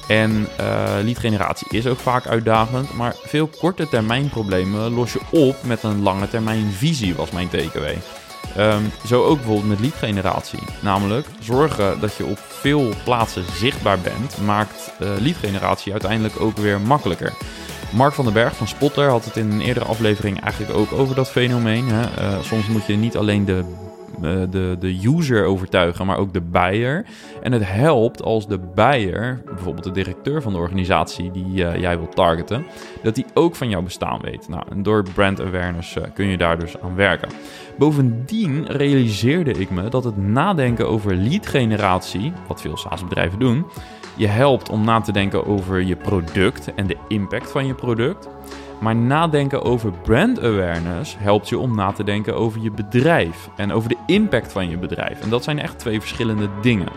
[0.08, 5.20] En eh lead generatie is ook vaak uitdagend, maar veel korte termijn problemen los je
[5.32, 7.98] op met een lange termijn visie, was mijn takeaway.
[8.56, 10.60] Ehm, zo ook bijvoorbeeld met lead generatie.
[10.82, 16.58] Namelijk zorgen dat je op veel plaatsen zichtbaar bent, maakt eh lead generatie uiteindelijk ook
[16.58, 17.34] weer makkelijker.
[17.92, 21.16] Mark van den Berg van Spotter had het in een eerdere aflevering eigenlijk ook over
[21.16, 21.88] dat fenomeen.
[21.88, 22.02] Hè.
[22.02, 23.64] Eh, soms moet je niet alleen de,
[24.22, 27.06] de, de user overtuigen, maar ook de buyer.
[27.42, 31.98] En het helpt als de buyer, bijvoorbeeld de directeur van de organisatie die eh, jij
[31.98, 32.66] wilt targeten,
[33.04, 34.48] dat die ook van jouw bestaan weet.
[34.50, 37.30] Nou, en door brand awareness eh, kun je daar dus aan werken.
[37.78, 43.66] Bovendien realiseerde ik me dat het nadenken over lead generatie, wat veel SaaS-bedrijven doen,
[44.16, 48.30] je helpt om na te denken over je product en de impact van je product.
[48.80, 53.72] Maar nadenken over brand awareness helpt je om na te denken over je bedrijf en
[53.72, 55.22] over de impact van je bedrijf.
[55.22, 56.90] En dat zijn echt twee verschillende dingen.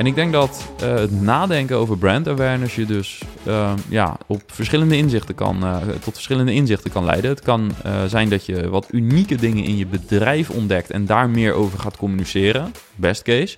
[0.00, 4.42] En ik denk dat eh, het nadenken over brand awareness je dus eh, ja, op
[4.46, 7.30] verschillende inzichten kan, eh, tot verschillende inzichten kan leiden.
[7.30, 11.30] Het kan eh, zijn dat je wat unieke dingen in je bedrijf ontdekt en daar
[11.30, 12.72] meer over gaat communiceren.
[12.94, 13.56] Best case.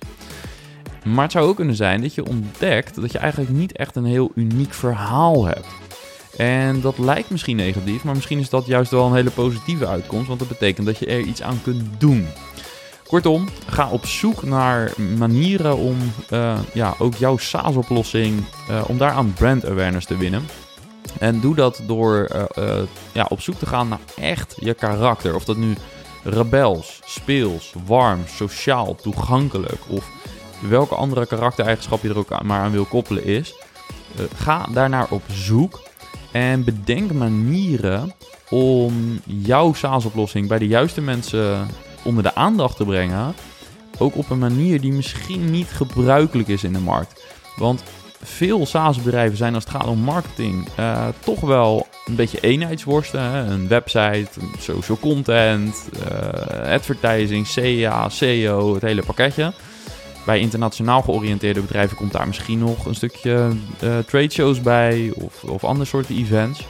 [1.03, 4.05] Maar het zou ook kunnen zijn dat je ontdekt dat je eigenlijk niet echt een
[4.05, 5.67] heel uniek verhaal hebt.
[6.37, 10.27] En dat lijkt misschien negatief, maar misschien is dat juist wel een hele positieve uitkomst,
[10.27, 12.27] want dat betekent dat je er iets aan kunt doen.
[13.13, 15.97] Kortom, ga op zoek naar manieren om
[16.29, 20.45] eh, ja, ook jouw SaaS-oplossing, eh, om daaraan brand awareness te winnen.
[21.19, 22.81] En doe dat door eh,
[23.11, 25.35] ja, op zoek te gaan naar echt je karakter.
[25.35, 25.75] Of dat nu
[26.23, 30.09] rebels, speels, warm, sociaal, toegankelijk of
[30.69, 33.55] welke andere karaktereigenschap je er ook maar aan wil koppelen is.
[34.35, 35.81] Ga daarnaar op zoek
[36.33, 38.13] en bedenk manieren
[38.49, 41.67] om jouw SaaS-oplossing bij de juiste mensen
[42.03, 43.33] onder de aandacht te brengen.
[43.97, 47.23] Ook op een manier die misschien niet gebruikelijk is in de markt.
[47.55, 47.83] Want
[48.23, 53.21] veel SaaS-bedrijven zijn als het gaat om marketing eh, toch wel een beetje eenheidsworsten.
[53.21, 53.43] Hè?
[53.43, 54.27] Een website,
[54.59, 59.53] social content, eh, advertising, CA, SEO, het hele pakketje.
[60.25, 65.43] Bij internationaal georiënteerde bedrijven komt daar misschien nog een stukje eh trade shows bij of,
[65.43, 66.65] of andere soorten events.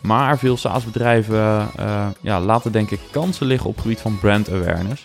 [0.00, 4.50] Maar veel SaaS-bedrijven eh, ja, laten denk ik kansen liggen op het gebied van brand
[4.50, 5.02] awareness.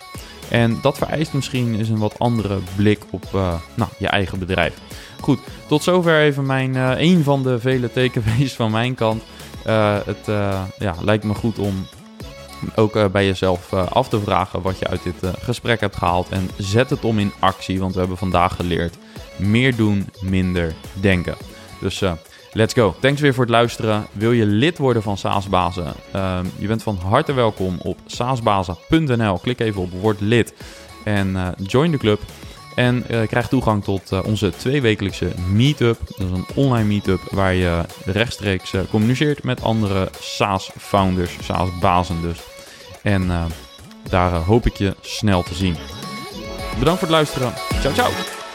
[0.48, 4.74] En dat vereist misschien eens een wat andere blik op eh, nou, je eigen bedrijf.
[5.20, 9.22] Goed, tot zover even mijn, een van de vele takeaways van mijn kant.
[10.04, 10.26] Het
[10.78, 11.86] ja, lijkt me goed om
[12.74, 15.96] ook eh, bij jezelf eh, af te vragen wat je uit dit eh, gesprek hebt
[15.96, 16.28] gehaald.
[16.28, 18.96] En zet het om in actie, want we hebben vandaag geleerd
[19.36, 21.34] meer doen, minder denken.
[21.80, 22.02] Dus
[22.52, 22.94] let's go.
[23.00, 24.06] Thanks weer voor het luisteren.
[24.12, 25.92] Wil je lid worden van Saasbazen?
[26.12, 29.38] Ehm, je bent van harte welkom op saasbazen.nl.
[29.38, 30.54] Klik even op word lid
[31.04, 32.20] en join de club.
[32.76, 35.98] En eh, krijg toegang tot eh, onze tweewekelijkse meetup.
[36.06, 42.38] Dat is een online meetup waar je rechtstreeks eh, communiceert met andere SaaS-founders, SaaS-bazen dus.
[43.02, 43.30] En
[44.08, 45.76] daar hoop ik je snel te zien.
[46.78, 47.52] Bedankt voor het luisteren.
[47.80, 48.45] Ciao, ciao!